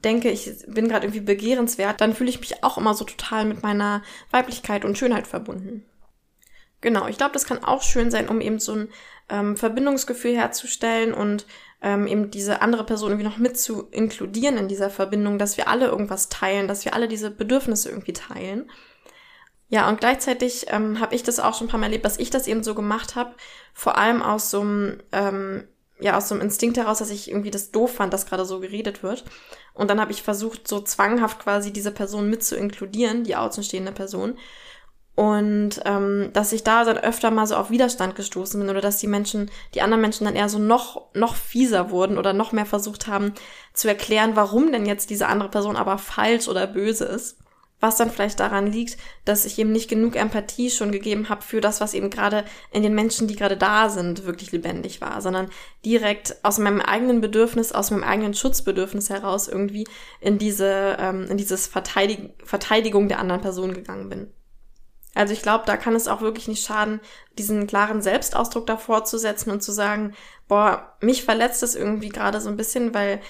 denke, 0.04 0.30
ich 0.30 0.50
bin 0.66 0.88
gerade 0.88 1.06
irgendwie 1.06 1.20
begehrenswert, 1.20 2.00
dann 2.00 2.14
fühle 2.14 2.30
ich 2.30 2.40
mich 2.40 2.62
auch 2.64 2.78
immer 2.78 2.94
so 2.94 3.04
total 3.04 3.44
mit 3.44 3.62
meiner 3.62 4.02
Weiblichkeit 4.30 4.84
und 4.84 4.98
Schönheit 4.98 5.26
verbunden. 5.26 5.84
Genau, 6.80 7.06
ich 7.08 7.18
glaube, 7.18 7.32
das 7.32 7.44
kann 7.44 7.62
auch 7.62 7.82
schön 7.82 8.10
sein, 8.10 8.28
um 8.28 8.40
eben 8.40 8.58
so 8.58 8.72
ein 8.72 8.88
ähm, 9.28 9.56
Verbindungsgefühl 9.56 10.34
herzustellen 10.34 11.12
und 11.12 11.46
ähm, 11.82 12.06
eben 12.06 12.30
diese 12.30 12.62
andere 12.62 12.84
Person 12.84 13.10
irgendwie 13.10 13.28
noch 13.28 13.38
mit 13.38 13.58
zu 13.58 13.88
inkludieren 13.90 14.56
in 14.56 14.68
dieser 14.68 14.90
Verbindung, 14.90 15.38
dass 15.38 15.56
wir 15.56 15.68
alle 15.68 15.86
irgendwas 15.86 16.28
teilen, 16.28 16.68
dass 16.68 16.84
wir 16.84 16.94
alle 16.94 17.08
diese 17.08 17.30
Bedürfnisse 17.30 17.90
irgendwie 17.90 18.12
teilen. 18.12 18.70
Ja, 19.68 19.88
und 19.88 20.00
gleichzeitig 20.00 20.66
ähm, 20.68 21.00
habe 21.00 21.14
ich 21.14 21.22
das 21.22 21.38
auch 21.38 21.54
schon 21.54 21.68
ein 21.68 21.70
paar 21.70 21.78
Mal 21.78 21.86
erlebt, 21.86 22.04
dass 22.04 22.18
ich 22.18 22.30
das 22.30 22.48
eben 22.48 22.64
so 22.64 22.74
gemacht 22.74 23.14
habe, 23.14 23.34
vor 23.72 23.96
allem 23.96 24.20
aus 24.20 24.50
so 24.50 24.62
einem 24.62 25.00
ähm, 25.12 25.68
ja 26.00 26.16
aus 26.16 26.28
so 26.28 26.34
einem 26.34 26.42
Instinkt 26.42 26.76
heraus, 26.76 26.98
dass 26.98 27.10
ich 27.10 27.30
irgendwie 27.30 27.50
das 27.50 27.70
doof 27.70 27.94
fand, 27.94 28.12
dass 28.12 28.26
gerade 28.26 28.44
so 28.44 28.60
geredet 28.60 29.02
wird. 29.02 29.24
Und 29.74 29.90
dann 29.90 30.00
habe 30.00 30.12
ich 30.12 30.22
versucht, 30.22 30.66
so 30.68 30.80
zwanghaft 30.80 31.40
quasi 31.40 31.72
diese 31.72 31.92
Person 31.92 32.28
mit 32.28 32.42
zu 32.44 32.56
inkludieren, 32.56 33.24
die 33.24 33.36
außenstehende 33.36 33.92
Person. 33.92 34.36
Und 35.14 35.82
ähm, 35.84 36.30
dass 36.32 36.52
ich 36.52 36.64
da 36.64 36.84
dann 36.84 36.96
öfter 36.96 37.30
mal 37.30 37.46
so 37.46 37.56
auf 37.56 37.70
Widerstand 37.70 38.14
gestoßen 38.14 38.58
bin 38.58 38.70
oder 38.70 38.80
dass 38.80 38.98
die 38.98 39.06
Menschen, 39.06 39.50
die 39.74 39.82
anderen 39.82 40.00
Menschen 40.00 40.24
dann 40.24 40.36
eher 40.36 40.48
so 40.48 40.58
noch, 40.58 41.14
noch 41.14 41.34
fieser 41.34 41.90
wurden 41.90 42.16
oder 42.16 42.32
noch 42.32 42.52
mehr 42.52 42.64
versucht 42.64 43.06
haben 43.06 43.34
zu 43.74 43.88
erklären, 43.88 44.34
warum 44.34 44.72
denn 44.72 44.86
jetzt 44.86 45.10
diese 45.10 45.26
andere 45.26 45.50
Person 45.50 45.76
aber 45.76 45.98
falsch 45.98 46.48
oder 46.48 46.66
böse 46.66 47.04
ist 47.04 47.36
was 47.80 47.96
dann 47.96 48.10
vielleicht 48.10 48.38
daran 48.40 48.66
liegt, 48.66 48.98
dass 49.24 49.44
ich 49.44 49.58
eben 49.58 49.72
nicht 49.72 49.88
genug 49.88 50.16
Empathie 50.16 50.70
schon 50.70 50.92
gegeben 50.92 51.28
habe 51.28 51.42
für 51.42 51.60
das, 51.60 51.80
was 51.80 51.94
eben 51.94 52.10
gerade 52.10 52.44
in 52.70 52.82
den 52.82 52.94
Menschen, 52.94 53.26
die 53.26 53.36
gerade 53.36 53.56
da 53.56 53.88
sind, 53.88 54.26
wirklich 54.26 54.52
lebendig 54.52 55.00
war, 55.00 55.20
sondern 55.20 55.50
direkt 55.84 56.36
aus 56.42 56.58
meinem 56.58 56.80
eigenen 56.80 57.20
Bedürfnis, 57.20 57.72
aus 57.72 57.90
meinem 57.90 58.04
eigenen 58.04 58.34
Schutzbedürfnis 58.34 59.10
heraus 59.10 59.48
irgendwie 59.48 59.86
in 60.20 60.38
diese, 60.38 60.96
ähm, 61.00 61.26
in 61.30 61.38
dieses 61.38 61.66
Verteidig 61.66 62.30
Verteidigung 62.44 63.08
der 63.08 63.18
anderen 63.18 63.40
Person 63.40 63.72
gegangen 63.72 64.08
bin. 64.08 64.28
Also 65.14 65.32
ich 65.32 65.42
glaube, 65.42 65.64
da 65.66 65.76
kann 65.76 65.96
es 65.96 66.06
auch 66.06 66.20
wirklich 66.20 66.46
nicht 66.46 66.64
schaden, 66.64 67.00
diesen 67.36 67.66
klaren 67.66 68.00
Selbstausdruck 68.00 68.66
davor 68.66 69.04
zu 69.04 69.18
setzen 69.18 69.50
und 69.50 69.62
zu 69.62 69.72
sagen, 69.72 70.14
boah, 70.46 70.96
mich 71.00 71.24
verletzt 71.24 71.62
es 71.62 71.74
irgendwie 71.74 72.10
gerade 72.10 72.40
so 72.40 72.48
ein 72.48 72.56
bisschen, 72.56 72.94
weil 72.94 73.20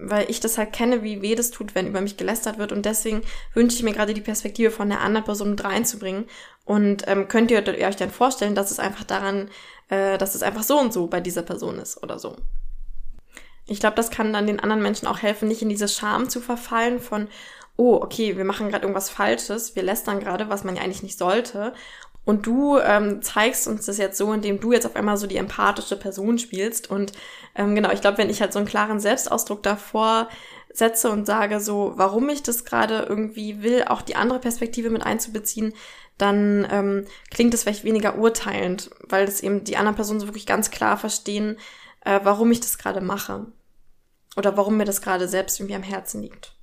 weil 0.00 0.30
ich 0.30 0.40
das 0.40 0.58
halt 0.58 0.72
kenne, 0.72 1.02
wie 1.02 1.22
weh 1.22 1.34
das 1.34 1.50
tut, 1.50 1.74
wenn 1.74 1.86
über 1.86 2.00
mich 2.00 2.16
gelästert 2.16 2.58
wird. 2.58 2.72
Und 2.72 2.84
deswegen 2.84 3.22
wünsche 3.54 3.76
ich 3.76 3.82
mir 3.82 3.92
gerade 3.92 4.14
die 4.14 4.20
Perspektive 4.20 4.70
von 4.70 4.88
der 4.88 5.00
anderen 5.00 5.24
Person 5.24 5.50
mit 5.50 5.64
reinzubringen. 5.64 6.26
Und 6.64 7.06
ähm, 7.06 7.28
könnt 7.28 7.50
ihr 7.50 7.66
euch 7.66 7.96
dann 7.96 8.10
vorstellen, 8.10 8.54
dass 8.54 8.70
es 8.70 8.78
einfach 8.78 9.04
daran, 9.04 9.48
äh, 9.88 10.18
dass 10.18 10.34
es 10.34 10.42
einfach 10.42 10.62
so 10.62 10.78
und 10.78 10.92
so 10.92 11.06
bei 11.06 11.20
dieser 11.20 11.42
Person 11.42 11.78
ist 11.78 12.02
oder 12.02 12.18
so. 12.18 12.36
Ich 13.66 13.80
glaube, 13.80 13.96
das 13.96 14.10
kann 14.10 14.32
dann 14.32 14.46
den 14.46 14.60
anderen 14.60 14.82
Menschen 14.82 15.08
auch 15.08 15.18
helfen, 15.18 15.48
nicht 15.48 15.62
in 15.62 15.68
diese 15.68 15.88
Scham 15.88 16.28
zu 16.28 16.40
verfallen 16.40 17.00
von, 17.00 17.28
oh, 17.76 17.94
okay, 17.94 18.36
wir 18.36 18.44
machen 18.44 18.68
gerade 18.68 18.82
irgendwas 18.82 19.10
Falsches, 19.10 19.76
wir 19.76 19.82
lästern 19.82 20.20
gerade, 20.20 20.48
was 20.48 20.64
man 20.64 20.74
ja 20.74 20.82
eigentlich 20.82 21.02
nicht 21.02 21.18
sollte. 21.18 21.72
Und 22.28 22.44
du 22.44 22.76
ähm, 22.76 23.22
zeigst 23.22 23.66
uns 23.66 23.86
das 23.86 23.96
jetzt 23.96 24.18
so, 24.18 24.30
indem 24.34 24.60
du 24.60 24.70
jetzt 24.70 24.84
auf 24.84 24.96
einmal 24.96 25.16
so 25.16 25.26
die 25.26 25.38
empathische 25.38 25.96
Person 25.96 26.38
spielst. 26.38 26.90
Und 26.90 27.12
ähm, 27.54 27.74
genau, 27.74 27.90
ich 27.90 28.02
glaube, 28.02 28.18
wenn 28.18 28.28
ich 28.28 28.42
halt 28.42 28.52
so 28.52 28.58
einen 28.58 28.68
klaren 28.68 29.00
Selbstausdruck 29.00 29.62
davor 29.62 30.28
setze 30.70 31.08
und 31.08 31.24
sage 31.24 31.58
so, 31.58 31.94
warum 31.96 32.28
ich 32.28 32.42
das 32.42 32.66
gerade 32.66 33.06
irgendwie 33.08 33.62
will, 33.62 33.84
auch 33.84 34.02
die 34.02 34.14
andere 34.14 34.40
Perspektive 34.40 34.90
mit 34.90 35.06
einzubeziehen, 35.06 35.72
dann 36.18 36.68
ähm, 36.70 37.06
klingt 37.30 37.54
es 37.54 37.62
vielleicht 37.62 37.84
weniger 37.84 38.18
urteilend, 38.18 38.90
weil 39.08 39.24
das 39.24 39.40
eben 39.40 39.64
die 39.64 39.78
anderen 39.78 39.96
Personen 39.96 40.20
so 40.20 40.26
wirklich 40.26 40.44
ganz 40.44 40.70
klar 40.70 40.98
verstehen, 40.98 41.56
äh, 42.04 42.20
warum 42.24 42.52
ich 42.52 42.60
das 42.60 42.76
gerade 42.76 43.00
mache. 43.00 43.46
Oder 44.36 44.54
warum 44.58 44.76
mir 44.76 44.84
das 44.84 45.00
gerade 45.00 45.28
selbst 45.28 45.58
irgendwie 45.58 45.76
am 45.76 45.82
Herzen 45.82 46.20
liegt. 46.20 46.57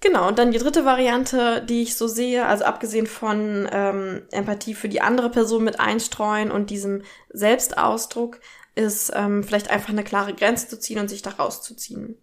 Genau, 0.00 0.28
und 0.28 0.38
dann 0.38 0.50
die 0.50 0.58
dritte 0.58 0.86
Variante, 0.86 1.62
die 1.62 1.82
ich 1.82 1.94
so 1.94 2.08
sehe, 2.08 2.46
also 2.46 2.64
abgesehen 2.64 3.06
von 3.06 3.68
ähm, 3.70 4.22
Empathie 4.30 4.74
für 4.74 4.88
die 4.88 5.02
andere 5.02 5.30
Person 5.30 5.62
mit 5.62 5.78
einstreuen 5.78 6.50
und 6.50 6.70
diesem 6.70 7.02
Selbstausdruck, 7.28 8.40
ist 8.74 9.12
ähm, 9.14 9.44
vielleicht 9.44 9.68
einfach 9.68 9.90
eine 9.90 10.04
klare 10.04 10.32
Grenze 10.32 10.68
zu 10.68 10.78
ziehen 10.80 10.98
und 10.98 11.08
sich 11.08 11.20
da 11.20 11.30
rauszuziehen. 11.30 12.16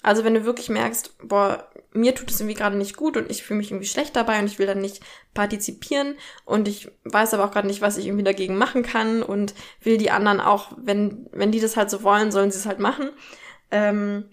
Also 0.00 0.22
wenn 0.22 0.34
du 0.34 0.44
wirklich 0.44 0.68
merkst, 0.68 1.18
boah, 1.26 1.68
mir 1.92 2.14
tut 2.14 2.30
es 2.30 2.38
irgendwie 2.38 2.54
gerade 2.54 2.76
nicht 2.76 2.96
gut 2.96 3.16
und 3.16 3.30
ich 3.30 3.42
fühle 3.42 3.58
mich 3.58 3.72
irgendwie 3.72 3.88
schlecht 3.88 4.14
dabei 4.14 4.38
und 4.38 4.46
ich 4.46 4.60
will 4.60 4.66
dann 4.66 4.80
nicht 4.80 5.02
partizipieren 5.34 6.14
und 6.44 6.68
ich 6.68 6.88
weiß 7.02 7.34
aber 7.34 7.44
auch 7.44 7.50
gerade 7.50 7.66
nicht, 7.66 7.80
was 7.80 7.96
ich 7.96 8.06
irgendwie 8.06 8.24
dagegen 8.24 8.56
machen 8.56 8.84
kann 8.84 9.24
und 9.24 9.54
will 9.82 9.98
die 9.98 10.12
anderen 10.12 10.40
auch, 10.40 10.70
wenn, 10.76 11.28
wenn 11.32 11.50
die 11.50 11.60
das 11.60 11.76
halt 11.76 11.90
so 11.90 12.04
wollen, 12.04 12.30
sollen 12.30 12.52
sie 12.52 12.58
es 12.58 12.66
halt 12.66 12.78
machen. 12.78 13.10
Ähm, 13.72 14.30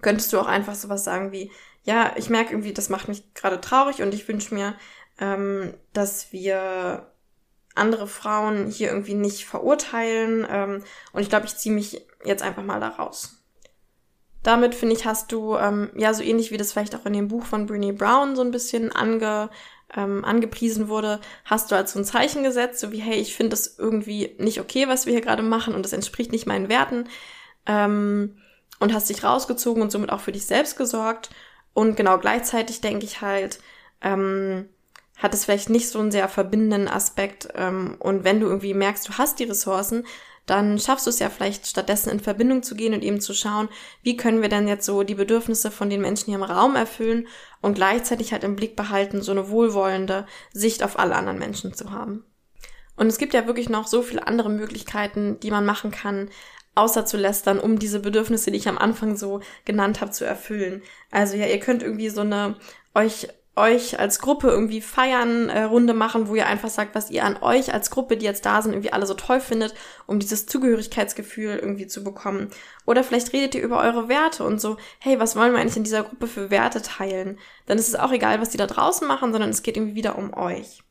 könntest 0.00 0.32
du 0.32 0.38
auch 0.38 0.46
einfach 0.46 0.74
sowas 0.74 1.02
sagen 1.02 1.32
wie, 1.32 1.50
ja, 1.84 2.12
ich 2.16 2.30
merke 2.30 2.52
irgendwie, 2.52 2.72
das 2.72 2.88
macht 2.88 3.08
mich 3.08 3.34
gerade 3.34 3.60
traurig 3.60 4.02
und 4.02 4.14
ich 4.14 4.26
wünsche 4.28 4.54
mir, 4.54 4.74
ähm, 5.18 5.74
dass 5.92 6.32
wir 6.32 7.12
andere 7.74 8.06
Frauen 8.06 8.68
hier 8.68 8.88
irgendwie 8.88 9.14
nicht 9.14 9.46
verurteilen. 9.46 10.46
Ähm, 10.48 10.84
und 11.12 11.22
ich 11.22 11.28
glaube, 11.28 11.46
ich 11.46 11.56
ziehe 11.56 11.74
mich 11.74 12.06
jetzt 12.24 12.42
einfach 12.42 12.62
mal 12.62 12.80
da 12.80 12.88
raus. 12.88 13.38
Damit, 14.42 14.74
finde 14.74 14.96
ich, 14.96 15.06
hast 15.06 15.30
du, 15.32 15.56
ähm, 15.56 15.90
ja, 15.96 16.12
so 16.14 16.22
ähnlich 16.22 16.50
wie 16.50 16.56
das 16.56 16.72
vielleicht 16.72 16.96
auch 16.96 17.06
in 17.06 17.12
dem 17.12 17.28
Buch 17.28 17.44
von 17.44 17.66
Brene 17.66 17.92
Brown 17.92 18.34
so 18.34 18.42
ein 18.42 18.50
bisschen 18.50 18.90
ange, 18.90 19.50
ähm, 19.94 20.24
angepriesen 20.24 20.88
wurde, 20.88 21.20
hast 21.44 21.70
du 21.70 21.76
als 21.76 21.92
so 21.92 22.00
ein 22.00 22.04
Zeichen 22.04 22.42
gesetzt, 22.42 22.80
so 22.80 22.92
wie, 22.92 23.00
hey, 23.00 23.20
ich 23.20 23.36
finde 23.36 23.50
das 23.50 23.78
irgendwie 23.78 24.34
nicht 24.38 24.60
okay, 24.60 24.88
was 24.88 25.06
wir 25.06 25.12
hier 25.12 25.22
gerade 25.22 25.42
machen 25.42 25.74
und 25.74 25.84
das 25.84 25.92
entspricht 25.92 26.32
nicht 26.32 26.46
meinen 26.46 26.68
Werten. 26.68 27.08
Ähm, 27.66 28.36
und 28.80 28.92
hast 28.92 29.08
dich 29.10 29.22
rausgezogen 29.22 29.80
und 29.80 29.92
somit 29.92 30.10
auch 30.10 30.20
für 30.20 30.32
dich 30.32 30.44
selbst 30.44 30.76
gesorgt. 30.76 31.30
Und 31.74 31.96
genau 31.96 32.18
gleichzeitig 32.18 32.80
denke 32.80 33.04
ich 33.04 33.20
halt, 33.20 33.58
ähm, 34.00 34.68
hat 35.16 35.34
es 35.34 35.44
vielleicht 35.44 35.70
nicht 35.70 35.88
so 35.88 35.98
einen 35.98 36.10
sehr 36.10 36.28
verbindenden 36.28 36.88
Aspekt. 36.88 37.48
Ähm, 37.54 37.96
und 37.98 38.24
wenn 38.24 38.40
du 38.40 38.46
irgendwie 38.46 38.74
merkst, 38.74 39.08
du 39.08 39.12
hast 39.14 39.38
die 39.38 39.44
Ressourcen, 39.44 40.04
dann 40.46 40.78
schaffst 40.78 41.06
du 41.06 41.10
es 41.10 41.20
ja 41.20 41.30
vielleicht 41.30 41.68
stattdessen 41.68 42.10
in 42.10 42.18
Verbindung 42.18 42.64
zu 42.64 42.74
gehen 42.74 42.94
und 42.94 43.04
eben 43.04 43.20
zu 43.20 43.32
schauen, 43.32 43.68
wie 44.02 44.16
können 44.16 44.42
wir 44.42 44.48
denn 44.48 44.66
jetzt 44.66 44.84
so 44.84 45.04
die 45.04 45.14
Bedürfnisse 45.14 45.70
von 45.70 45.88
den 45.88 46.00
Menschen 46.00 46.26
hier 46.26 46.34
im 46.34 46.42
Raum 46.42 46.74
erfüllen 46.74 47.28
und 47.60 47.74
gleichzeitig 47.74 48.32
halt 48.32 48.42
im 48.42 48.56
Blick 48.56 48.74
behalten, 48.74 49.22
so 49.22 49.30
eine 49.30 49.50
wohlwollende 49.50 50.26
Sicht 50.52 50.82
auf 50.82 50.98
alle 50.98 51.14
anderen 51.14 51.38
Menschen 51.38 51.74
zu 51.74 51.92
haben. 51.92 52.24
Und 52.96 53.06
es 53.06 53.18
gibt 53.18 53.34
ja 53.34 53.46
wirklich 53.46 53.68
noch 53.68 53.86
so 53.86 54.02
viele 54.02 54.26
andere 54.26 54.50
Möglichkeiten, 54.50 55.38
die 55.40 55.50
man 55.50 55.64
machen 55.64 55.92
kann, 55.92 56.28
außer 56.74 57.04
zu 57.04 57.16
lästern, 57.16 57.58
um 57.58 57.78
diese 57.78 58.00
Bedürfnisse, 58.00 58.50
die 58.50 58.58
ich 58.58 58.68
am 58.68 58.78
Anfang 58.78 59.16
so 59.16 59.40
genannt 59.64 60.00
habe, 60.00 60.10
zu 60.10 60.24
erfüllen. 60.24 60.82
Also 61.10 61.36
ja, 61.36 61.46
ihr 61.46 61.60
könnt 61.60 61.82
irgendwie 61.82 62.08
so 62.08 62.22
eine 62.22 62.56
euch 62.94 63.28
euch 63.54 63.98
als 64.00 64.18
Gruppe 64.18 64.48
irgendwie 64.48 64.80
feiern, 64.80 65.50
äh, 65.50 65.64
Runde 65.64 65.92
machen, 65.92 66.28
wo 66.28 66.34
ihr 66.34 66.46
einfach 66.46 66.70
sagt, 66.70 66.94
was 66.94 67.10
ihr 67.10 67.24
an 67.24 67.36
euch 67.42 67.74
als 67.74 67.90
Gruppe, 67.90 68.16
die 68.16 68.24
jetzt 68.24 68.46
da 68.46 68.62
sind, 68.62 68.72
irgendwie 68.72 68.92
alle 68.94 69.06
so 69.06 69.12
toll 69.12 69.40
findet, 69.40 69.74
um 70.06 70.18
dieses 70.18 70.46
Zugehörigkeitsgefühl 70.46 71.58
irgendwie 71.58 71.86
zu 71.86 72.02
bekommen. 72.02 72.48
Oder 72.86 73.04
vielleicht 73.04 73.32
redet 73.34 73.54
ihr 73.54 73.62
über 73.62 73.80
eure 73.80 74.08
Werte 74.08 74.44
und 74.44 74.58
so, 74.58 74.78
hey, 75.00 75.20
was 75.20 75.36
wollen 75.36 75.52
wir 75.52 75.60
eigentlich 75.60 75.76
in 75.76 75.84
dieser 75.84 76.04
Gruppe 76.04 76.28
für 76.28 76.50
Werte 76.50 76.80
teilen? 76.80 77.38
Dann 77.66 77.78
ist 77.78 77.88
es 77.88 77.94
auch 77.94 78.12
egal, 78.12 78.40
was 78.40 78.48
die 78.50 78.58
da 78.58 78.66
draußen 78.66 79.06
machen, 79.06 79.32
sondern 79.32 79.50
es 79.50 79.62
geht 79.62 79.76
irgendwie 79.76 79.96
wieder 79.96 80.16
um 80.16 80.32
euch. 80.32 80.82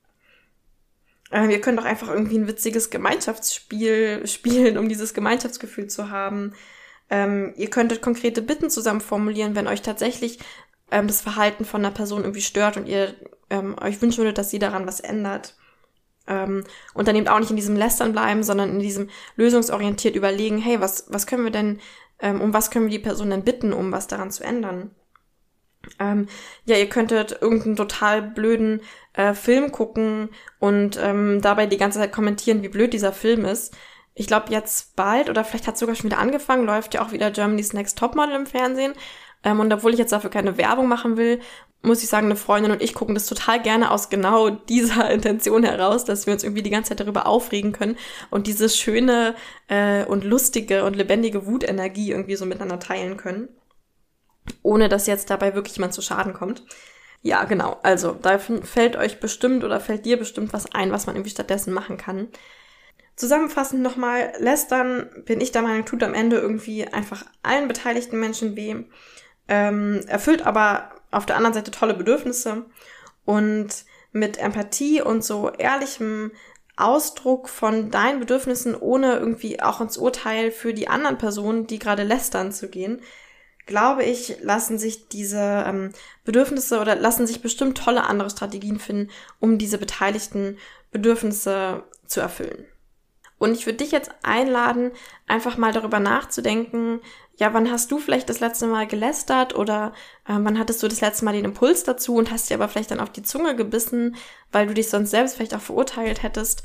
Ähm, 1.32 1.50
ihr 1.50 1.62
könnt 1.62 1.80
auch 1.80 1.86
einfach 1.86 2.10
irgendwie 2.10 2.38
ein 2.38 2.48
witziges 2.48 2.90
Gemeinschaftsspiel 2.90 4.26
spielen, 4.28 4.78
um 4.78 4.90
dieses 4.90 5.14
Gemeinschaftsgefühl 5.14 5.88
zu 5.88 6.10
haben. 6.10 6.54
Ähm, 7.10 7.54
ihr 7.58 7.70
könntet 7.70 8.02
konkrete 8.02 8.42
Bitten 8.42 8.70
zusammen 8.70 9.02
formulieren, 9.02 9.56
wenn 9.56 9.68
euch 9.68 9.82
tatsächlich 9.82 10.40
ähm, 10.92 11.08
das 11.08 11.22
Verhalten 11.22 11.66
von 11.66 11.84
einer 11.84 11.94
Person 11.94 12.22
irgendwie 12.22 12.42
stört 12.42 12.78
und 12.78 12.88
ihr 12.88 13.16
ähm, 13.50 13.76
euch 13.82 14.02
wünschen 14.02 14.20
würdet, 14.20 14.38
dass 14.38 14.50
sie 14.50 14.60
daran 14.60 14.88
was 14.88 15.00
ändert. 15.00 15.56
Ähm, 16.28 16.64
und 16.94 17.08
dann 17.08 17.16
eben 17.16 17.28
auch 17.28 17.40
nicht 17.40 17.50
in 17.50 17.56
diesem 17.56 17.76
Lästern 17.76 18.12
bleiben, 18.12 18.44
sondern 18.44 18.70
in 18.70 18.80
diesem 18.80 19.10
lösungsorientiert 19.36 20.16
überlegen, 20.16 20.60
hey, 20.60 20.80
was, 20.80 21.06
was 21.10 21.28
können 21.28 21.44
wir 21.44 21.52
denn, 21.52 21.80
ähm, 22.20 22.42
um 22.42 22.54
was 22.54 22.72
können 22.72 22.86
wir 22.86 22.92
die 22.92 23.00
Person 23.00 23.32
denn 23.32 23.44
bitten, 23.44 23.74
um 23.74 23.92
was 23.92 24.08
daran 24.08 24.32
zu 24.32 24.44
ändern? 24.44 24.92
Ähm, 26.00 26.28
ja, 26.66 26.78
ihr 26.78 26.90
könntet 26.90 27.42
irgendeinen 27.42 27.76
total 27.76 28.22
blöden 28.22 28.82
äh, 29.14 29.34
Film 29.34 29.72
gucken 29.72 30.30
und 30.60 31.00
ähm, 31.02 31.42
dabei 31.42 31.66
die 31.66 31.78
ganze 31.78 32.00
Zeit 32.00 32.12
kommentieren, 32.12 32.64
wie 32.64 32.70
blöd 32.70 32.94
dieser 32.94 33.14
Film 33.14 33.46
ist. 33.46 33.76
Ich 34.14 34.28
glaube, 34.28 34.52
jetzt 34.52 34.96
bald 34.96 35.30
oder 35.30 35.44
vielleicht 35.44 35.68
hat 35.68 35.76
es 35.76 35.80
sogar 35.80 35.96
schon 35.96 36.10
wieder 36.10 36.20
angefangen, 36.20 36.66
läuft 36.66 36.94
ja 36.94 37.04
auch 37.04 37.12
wieder 37.12 37.32
Germany's 37.32 37.74
Next 37.74 37.98
Topmodel 37.98 38.36
im 38.36 38.46
Fernsehen. 38.46 38.94
Ähm, 39.44 39.60
und 39.60 39.74
obwohl 39.74 39.94
ich 39.94 40.00
jetzt 40.00 40.12
dafür 40.12 40.30
keine 40.30 40.58
Werbung 40.58 40.88
machen 40.88 41.18
will, 41.18 41.40
muss 41.84 42.04
ich 42.04 42.10
sagen, 42.10 42.28
eine 42.28 42.36
Freundin 42.36 42.72
und 42.72 42.82
ich 42.82 42.94
gucken 42.94 43.16
das 43.16 43.26
total 43.26 43.62
gerne 43.62 43.92
aus 43.92 44.10
genau 44.10 44.50
dieser 44.70 45.10
Intention 45.10 45.64
heraus, 45.64 46.06
dass 46.06 46.26
wir 46.26 46.34
uns 46.34 46.44
irgendwie 46.44 46.64
die 46.64 46.70
ganze 46.70 46.90
Zeit 46.90 47.00
darüber 47.00 47.26
aufregen 47.26 47.72
können 47.72 47.98
und 48.30 48.48
diese 48.48 48.70
schöne 48.70 49.36
äh, 49.68 50.06
und 50.06 50.24
lustige 50.24 50.84
und 50.86 50.96
lebendige 50.96 51.46
Wutenergie 51.46 52.12
irgendwie 52.12 52.36
so 52.36 52.46
miteinander 52.46 52.80
teilen 52.80 53.18
können, 53.18 53.50
ohne 54.64 54.90
dass 54.90 55.08
jetzt 55.08 55.30
dabei 55.30 55.56
wirklich 55.56 55.78
jemand 55.78 55.94
zu 55.94 56.02
Schaden 56.02 56.34
kommt. 56.34 56.64
Ja, 57.22 57.44
genau. 57.44 57.80
Also, 57.84 58.14
da 58.14 58.40
fällt 58.40 58.96
euch 58.96 59.20
bestimmt 59.20 59.64
oder 59.64 59.80
fällt 59.80 60.06
dir 60.06 60.18
bestimmt 60.18 60.54
was 60.54 60.74
ein, 60.74 60.92
was 60.92 61.06
man 61.06 61.16
irgendwie 61.16 61.32
stattdessen 61.32 61.74
machen 61.74 61.98
kann. 61.98 62.30
Zusammenfassend 63.16 63.82
nochmal, 63.84 64.34
lästern, 64.40 65.10
bin 65.26 65.42
ich 65.42 65.52
der 65.52 65.62
Meinung, 65.62 65.86
tut 65.86 66.02
am 66.02 66.16
Ende 66.16 66.38
irgendwie 66.38 66.88
einfach 66.88 67.26
allen 67.44 67.68
beteiligten 67.68 68.20
Menschen 68.20 68.56
weh 68.56 68.86
ähm, 69.52 70.00
erfüllt 70.08 70.46
aber 70.46 70.92
auf 71.12 71.26
der 71.26 71.36
anderen 71.36 71.54
Seite 71.54 71.72
tolle 71.72 71.94
Bedürfnisse 71.94 72.66
und 73.26 73.68
mit 74.14 74.38
Empathie 74.38 75.02
und 75.02 75.26
so 75.26 75.52
ehrlichem 75.52 76.32
Ausdruck 76.78 77.50
von 77.50 77.92
deinen 77.92 78.22
Bedürfnissen, 78.22 78.76
ohne 78.76 79.18
irgendwie 79.18 79.62
auch 79.62 79.82
ins 79.82 79.98
Urteil 79.98 80.52
für 80.52 80.74
die 80.74 80.88
anderen 80.88 81.18
Personen, 81.18 81.68
die 81.68 81.80
gerade 81.80 82.04
lästern 82.04 82.54
zu 82.54 82.70
gehen, 82.70 83.02
glaube 83.66 84.04
ich, 84.04 84.38
lassen 84.42 84.78
sich 84.78 85.08
diese 85.08 85.64
ähm, 85.68 85.92
Bedürfnisse 86.24 86.80
oder 86.80 86.96
lassen 86.96 87.28
sich 87.28 87.42
bestimmt 87.42 87.78
tolle 87.78 88.04
andere 88.04 88.30
Strategien 88.30 88.80
finden, 88.80 89.10
um 89.40 89.58
diese 89.58 89.78
beteiligten 89.78 90.58
Bedürfnisse 90.92 91.84
zu 92.06 92.20
erfüllen. 92.20 92.66
Und 93.38 93.54
ich 93.54 93.66
würde 93.66 93.78
dich 93.80 93.92
jetzt 93.92 94.12
einladen, 94.22 94.92
einfach 95.28 95.58
mal 95.58 95.74
darüber 95.74 96.00
nachzudenken, 96.00 97.02
ja, 97.38 97.56
wann 97.56 97.72
hast 97.72 97.92
du 97.92 97.98
vielleicht 97.98 98.30
das 98.30 98.40
letzte 98.40 98.68
Mal 98.68 98.86
gelästert 98.86 99.56
oder 99.56 99.94
äh, 100.28 100.34
wann 100.38 100.60
hattest 100.60 100.84
du 100.84 100.88
das 100.88 101.02
letzte 101.02 101.26
Mal 101.26 101.34
den 101.34 101.46
Impuls 101.46 101.84
dazu 101.84 102.14
und 102.14 102.30
hast 102.30 102.52
dir 102.52 102.54
aber 102.54 102.68
vielleicht 102.68 102.92
dann 102.92 103.00
auf 103.00 103.12
die 103.12 103.24
Zunge 103.24 103.56
gebissen, 103.56 104.16
weil 104.52 104.68
du 104.68 104.76
dich 104.76 104.92
sonst 104.92 105.10
selbst 105.10 105.36
vielleicht 105.38 105.56
auch 105.56 105.62
verurteilt 105.62 106.22
hättest. 106.22 106.62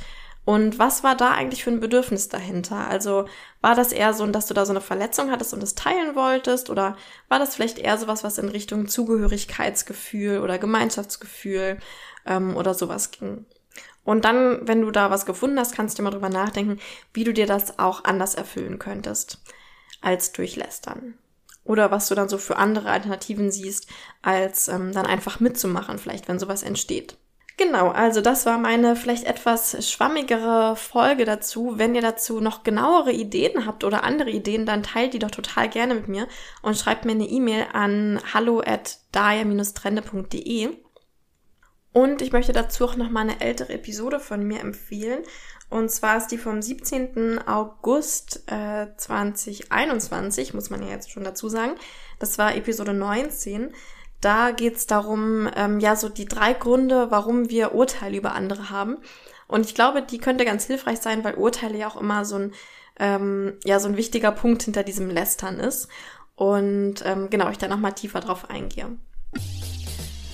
Und 0.46 0.78
was 0.78 1.02
war 1.02 1.16
da 1.16 1.32
eigentlich 1.32 1.64
für 1.64 1.70
ein 1.72 1.80
Bedürfnis 1.80 2.28
dahinter? 2.28 2.86
Also 2.86 3.26
war 3.62 3.74
das 3.74 3.90
eher 3.90 4.14
so, 4.14 4.24
dass 4.28 4.46
du 4.46 4.54
da 4.54 4.64
so 4.64 4.72
eine 4.72 4.80
Verletzung 4.80 5.32
hattest 5.32 5.52
und 5.52 5.60
es 5.60 5.74
teilen 5.74 6.14
wolltest? 6.14 6.70
Oder 6.70 6.96
war 7.28 7.40
das 7.40 7.56
vielleicht 7.56 7.80
eher 7.80 7.98
sowas, 7.98 8.22
was 8.22 8.38
in 8.38 8.48
Richtung 8.48 8.86
Zugehörigkeitsgefühl 8.86 10.38
oder 10.38 10.58
Gemeinschaftsgefühl 10.58 11.78
ähm, 12.26 12.56
oder 12.56 12.74
sowas 12.74 13.10
ging? 13.10 13.44
Und 14.04 14.24
dann, 14.24 14.60
wenn 14.68 14.82
du 14.82 14.92
da 14.92 15.10
was 15.10 15.26
gefunden 15.26 15.58
hast, 15.58 15.74
kannst 15.74 15.98
du 15.98 16.04
mal 16.04 16.12
drüber 16.12 16.28
nachdenken, 16.28 16.78
wie 17.12 17.24
du 17.24 17.32
dir 17.32 17.46
das 17.46 17.80
auch 17.80 18.04
anders 18.04 18.36
erfüllen 18.36 18.78
könntest 18.78 19.40
als 20.00 20.30
durch 20.30 20.54
Lästern. 20.54 21.18
Oder 21.64 21.90
was 21.90 22.06
du 22.06 22.14
dann 22.14 22.28
so 22.28 22.38
für 22.38 22.56
andere 22.56 22.90
Alternativen 22.90 23.50
siehst, 23.50 23.88
als 24.22 24.68
ähm, 24.68 24.92
dann 24.92 25.06
einfach 25.06 25.40
mitzumachen, 25.40 25.98
vielleicht, 25.98 26.28
wenn 26.28 26.38
sowas 26.38 26.62
entsteht. 26.62 27.18
Genau, 27.58 27.88
also 27.88 28.20
das 28.20 28.44
war 28.44 28.58
meine 28.58 28.96
vielleicht 28.96 29.24
etwas 29.24 29.88
schwammigere 29.90 30.76
Folge 30.76 31.24
dazu. 31.24 31.78
Wenn 31.78 31.94
ihr 31.94 32.02
dazu 32.02 32.40
noch 32.40 32.64
genauere 32.64 33.12
Ideen 33.12 33.64
habt 33.64 33.82
oder 33.82 34.04
andere 34.04 34.28
Ideen, 34.28 34.66
dann 34.66 34.82
teilt 34.82 35.14
die 35.14 35.18
doch 35.18 35.30
total 35.30 35.70
gerne 35.70 35.94
mit 35.94 36.06
mir 36.06 36.28
und 36.60 36.76
schreibt 36.76 37.06
mir 37.06 37.12
eine 37.12 37.24
E-Mail 37.24 37.66
an 37.72 38.20
hallo 38.34 38.60
at 38.60 38.98
trendede 39.10 40.06
Und 41.94 42.20
ich 42.20 42.32
möchte 42.32 42.52
dazu 42.52 42.84
auch 42.84 42.96
noch 42.96 43.08
mal 43.08 43.20
eine 43.20 43.40
ältere 43.40 43.72
Episode 43.72 44.20
von 44.20 44.42
mir 44.42 44.60
empfehlen. 44.60 45.22
Und 45.70 45.90
zwar 45.90 46.18
ist 46.18 46.28
die 46.28 46.36
vom 46.36 46.60
17. 46.60 47.38
August 47.48 48.42
äh, 48.48 48.88
2021, 48.98 50.52
muss 50.52 50.68
man 50.68 50.82
ja 50.82 50.90
jetzt 50.90 51.10
schon 51.10 51.24
dazu 51.24 51.48
sagen. 51.48 51.76
Das 52.18 52.36
war 52.36 52.54
Episode 52.54 52.92
19. 52.92 53.72
Da 54.26 54.50
geht's 54.50 54.88
darum, 54.88 55.48
ähm, 55.54 55.78
ja, 55.78 55.94
so 55.94 56.08
die 56.08 56.24
drei 56.24 56.52
Gründe, 56.52 57.12
warum 57.12 57.48
wir 57.48 57.76
Urteile 57.76 58.16
über 58.16 58.34
andere 58.34 58.70
haben. 58.70 58.96
Und 59.46 59.66
ich 59.66 59.76
glaube, 59.76 60.02
die 60.02 60.18
könnte 60.18 60.44
ganz 60.44 60.64
hilfreich 60.64 60.98
sein, 60.98 61.22
weil 61.22 61.34
Urteile 61.34 61.78
ja 61.78 61.86
auch 61.86 61.94
immer 61.94 62.24
so 62.24 62.34
ein, 62.34 62.52
ähm, 62.98 63.52
ja, 63.64 63.78
so 63.78 63.86
ein 63.86 63.96
wichtiger 63.96 64.32
Punkt 64.32 64.64
hinter 64.64 64.82
diesem 64.82 65.10
Lästern 65.10 65.60
ist. 65.60 65.86
Und 66.34 67.04
ähm, 67.04 67.30
genau, 67.30 67.50
ich 67.50 67.58
da 67.58 67.68
nochmal 67.68 67.92
tiefer 67.92 68.18
drauf 68.18 68.50
eingehe. 68.50 68.96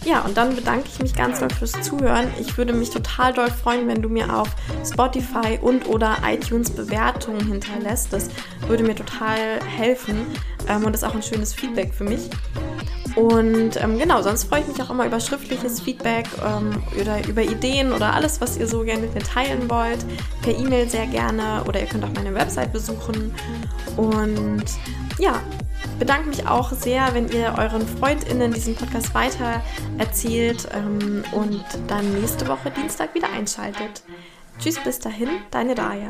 Ja, 0.06 0.22
und 0.22 0.38
dann 0.38 0.56
bedanke 0.56 0.88
ich 0.88 0.98
mich 0.98 1.14
ganz 1.14 1.40
doll 1.40 1.50
fürs 1.50 1.80
Zuhören. 1.82 2.28
Ich 2.40 2.56
würde 2.56 2.72
mich 2.72 2.88
total 2.88 3.34
doll 3.34 3.50
freuen, 3.50 3.88
wenn 3.88 4.00
du 4.00 4.08
mir 4.08 4.34
auf 4.34 4.48
Spotify 4.90 5.58
und 5.60 5.86
oder 5.86 6.16
iTunes 6.24 6.70
Bewertungen 6.70 7.46
hinterlässt. 7.46 8.10
Das 8.10 8.30
würde 8.66 8.84
mir 8.84 8.96
total 8.96 9.60
helfen 9.64 10.26
ähm, 10.68 10.84
und 10.84 10.94
ist 10.94 11.04
auch 11.04 11.14
ein 11.14 11.22
schönes 11.22 11.54
Feedback 11.54 11.94
für 11.94 12.04
mich. 12.04 12.30
Und 13.16 13.82
ähm, 13.82 13.98
genau, 13.98 14.22
sonst 14.22 14.44
freue 14.44 14.60
ich 14.60 14.68
mich 14.68 14.80
auch 14.82 14.90
immer 14.90 15.04
über 15.04 15.20
schriftliches 15.20 15.80
Feedback 15.80 16.26
ähm, 16.44 16.82
oder 16.98 17.26
über 17.28 17.42
Ideen 17.42 17.92
oder 17.92 18.14
alles, 18.14 18.40
was 18.40 18.56
ihr 18.56 18.66
so 18.66 18.82
gerne 18.84 19.02
mit 19.02 19.14
mir 19.14 19.22
teilen 19.22 19.68
wollt. 19.68 19.98
Per 20.42 20.56
E-Mail 20.56 20.88
sehr 20.88 21.06
gerne 21.06 21.62
oder 21.68 21.80
ihr 21.80 21.86
könnt 21.86 22.04
auch 22.04 22.12
meine 22.14 22.34
Website 22.34 22.72
besuchen. 22.72 23.34
Und 23.96 24.64
ja, 25.18 25.42
bedanke 25.98 26.28
mich 26.28 26.46
auch 26.46 26.72
sehr, 26.72 27.12
wenn 27.12 27.28
ihr 27.28 27.54
euren 27.58 27.86
FreundInnen 27.86 28.52
diesen 28.52 28.74
Podcast 28.74 29.14
weiter 29.14 29.62
erzählt 29.98 30.68
ähm, 30.72 31.22
und 31.32 31.64
dann 31.88 32.20
nächste 32.20 32.48
Woche 32.48 32.70
Dienstag 32.70 33.14
wieder 33.14 33.30
einschaltet. 33.30 34.02
Tschüss, 34.58 34.78
bis 34.78 34.98
dahin, 34.98 35.28
deine 35.50 35.74
Daya. 35.74 36.08